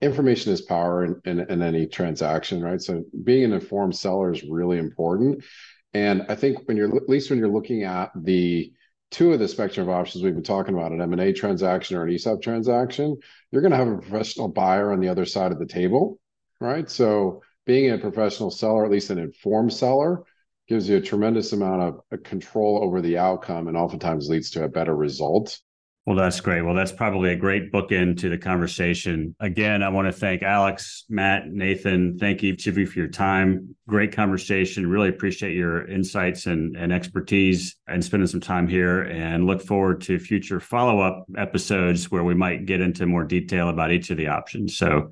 Information 0.00 0.52
is 0.52 0.62
power 0.62 1.04
in, 1.04 1.20
in, 1.24 1.40
in 1.50 1.62
any 1.62 1.86
transaction, 1.86 2.62
right? 2.62 2.80
So 2.80 3.04
being 3.24 3.44
an 3.44 3.52
informed 3.52 3.96
seller 3.96 4.32
is 4.32 4.42
really 4.42 4.78
important. 4.78 5.44
And 5.92 6.26
I 6.28 6.34
think 6.34 6.66
when 6.66 6.76
you're 6.76 6.94
at 6.94 7.08
least 7.08 7.30
when 7.30 7.38
you're 7.38 7.48
looking 7.48 7.84
at 7.84 8.10
the 8.16 8.72
two 9.10 9.32
of 9.32 9.38
the 9.38 9.46
spectrum 9.46 9.88
of 9.88 9.94
options 9.94 10.24
we've 10.24 10.34
been 10.34 10.42
talking 10.42 10.74
about, 10.74 10.90
an 10.90 11.00
M&A 11.00 11.32
transaction 11.32 11.96
or 11.96 12.04
an 12.04 12.12
ESOP 12.12 12.42
transaction, 12.42 13.16
you're 13.52 13.62
going 13.62 13.70
to 13.70 13.76
have 13.76 13.88
a 13.88 13.98
professional 13.98 14.48
buyer 14.48 14.92
on 14.92 14.98
the 14.98 15.08
other 15.08 15.24
side 15.24 15.52
of 15.52 15.60
the 15.60 15.66
table, 15.66 16.18
right? 16.60 16.90
So 16.90 17.42
being 17.64 17.92
a 17.92 17.98
professional 17.98 18.50
seller, 18.50 18.84
at 18.84 18.90
least 18.90 19.10
an 19.10 19.18
informed 19.18 19.72
seller, 19.72 20.24
gives 20.68 20.88
you 20.88 20.96
a 20.96 21.00
tremendous 21.00 21.52
amount 21.52 21.82
of 21.82 22.00
uh, 22.12 22.16
control 22.24 22.80
over 22.82 23.00
the 23.00 23.18
outcome 23.18 23.68
and 23.68 23.76
oftentimes 23.76 24.28
leads 24.28 24.50
to 24.50 24.64
a 24.64 24.68
better 24.68 24.96
result. 24.96 25.60
Well, 26.06 26.16
that's 26.16 26.40
great. 26.40 26.60
Well, 26.60 26.74
that's 26.74 26.92
probably 26.92 27.32
a 27.32 27.36
great 27.36 27.72
bookend 27.72 28.20
to 28.20 28.28
the 28.28 28.36
conversation. 28.36 29.34
Again, 29.40 29.82
I 29.82 29.88
want 29.88 30.06
to 30.06 30.12
thank 30.12 30.42
Alex, 30.42 31.04
Matt, 31.08 31.48
Nathan. 31.48 32.18
Thank 32.18 32.44
each 32.44 32.66
of 32.66 32.76
you 32.76 32.86
for 32.86 32.98
your 32.98 33.08
time. 33.08 33.74
Great 33.88 34.12
conversation. 34.12 34.86
Really 34.86 35.08
appreciate 35.08 35.54
your 35.54 35.88
insights 35.88 36.44
and, 36.44 36.76
and 36.76 36.92
expertise 36.92 37.76
and 37.88 38.04
spending 38.04 38.26
some 38.26 38.42
time 38.42 38.68
here 38.68 39.00
and 39.02 39.46
look 39.46 39.62
forward 39.62 40.02
to 40.02 40.18
future 40.18 40.60
follow 40.60 41.00
up 41.00 41.24
episodes 41.38 42.10
where 42.10 42.24
we 42.24 42.34
might 42.34 42.66
get 42.66 42.82
into 42.82 43.06
more 43.06 43.24
detail 43.24 43.70
about 43.70 43.90
each 43.90 44.10
of 44.10 44.18
the 44.18 44.28
options. 44.28 44.76
So, 44.76 45.10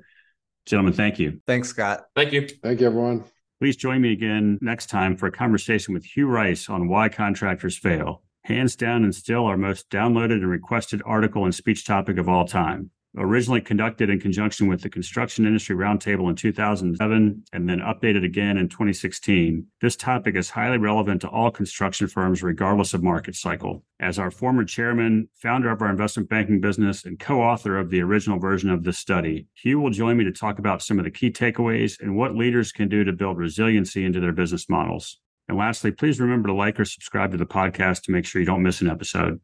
gentlemen, 0.67 0.93
thank 0.93 1.17
you. 1.17 1.41
Thanks, 1.47 1.69
Scott. 1.69 2.03
Thank 2.15 2.33
you. 2.33 2.47
Thank 2.61 2.81
you, 2.81 2.85
everyone. 2.85 3.23
Please 3.63 3.77
join 3.77 4.01
me 4.01 4.11
again 4.11 4.59
next 4.59 4.87
time 4.87 5.15
for 5.15 5.27
a 5.27 5.31
conversation 5.31 5.93
with 5.93 6.03
Hugh 6.03 6.27
Rice 6.27 6.67
on 6.67 6.89
why 6.89 7.07
contractors 7.07 7.77
fail. 7.77 8.21
Hands 8.43 8.75
down 8.75 9.05
and 9.05 9.15
still 9.15 9.45
our 9.45 9.55
most 9.55 9.89
downloaded 9.89 10.41
and 10.41 10.49
requested 10.49 11.01
article 11.05 11.45
and 11.45 11.55
speech 11.55 11.85
topic 11.85 12.17
of 12.17 12.27
all 12.27 12.45
time 12.45 12.91
originally 13.17 13.61
conducted 13.61 14.09
in 14.09 14.19
conjunction 14.19 14.67
with 14.67 14.81
the 14.81 14.89
Construction 14.89 15.45
Industry 15.45 15.75
Roundtable 15.75 16.29
in 16.29 16.35
2007 16.35 17.43
and 17.53 17.69
then 17.69 17.79
updated 17.79 18.25
again 18.25 18.57
in 18.57 18.69
2016. 18.69 19.65
This 19.81 19.95
topic 19.95 20.35
is 20.35 20.49
highly 20.49 20.77
relevant 20.77 21.21
to 21.21 21.29
all 21.29 21.51
construction 21.51 22.07
firms, 22.07 22.41
regardless 22.41 22.93
of 22.93 23.03
market 23.03 23.35
cycle. 23.35 23.83
As 23.99 24.19
our 24.19 24.31
former 24.31 24.65
chairman, 24.65 25.29
founder 25.35 25.69
of 25.69 25.81
our 25.81 25.89
investment 25.89 26.29
banking 26.29 26.59
business, 26.59 27.05
and 27.05 27.19
co 27.19 27.41
author 27.41 27.77
of 27.77 27.89
the 27.89 28.01
original 28.01 28.39
version 28.39 28.69
of 28.69 28.83
this 28.83 28.97
study, 28.97 29.47
Hugh 29.53 29.79
will 29.79 29.91
join 29.91 30.17
me 30.17 30.23
to 30.23 30.31
talk 30.31 30.59
about 30.59 30.81
some 30.81 30.99
of 30.99 31.05
the 31.05 31.11
key 31.11 31.31
takeaways 31.31 31.99
and 31.99 32.15
what 32.15 32.35
leaders 32.35 32.71
can 32.71 32.89
do 32.89 33.03
to 33.03 33.13
build 33.13 33.37
resiliency 33.37 34.05
into 34.05 34.19
their 34.19 34.33
business 34.33 34.69
models. 34.69 35.19
And 35.47 35.57
lastly, 35.57 35.91
please 35.91 36.19
remember 36.19 36.47
to 36.47 36.53
like 36.53 36.79
or 36.79 36.85
subscribe 36.85 37.31
to 37.31 37.37
the 37.37 37.45
podcast 37.45 38.03
to 38.03 38.11
make 38.11 38.25
sure 38.25 38.41
you 38.41 38.45
don't 38.45 38.63
miss 38.63 38.81
an 38.81 38.89
episode. 38.89 39.39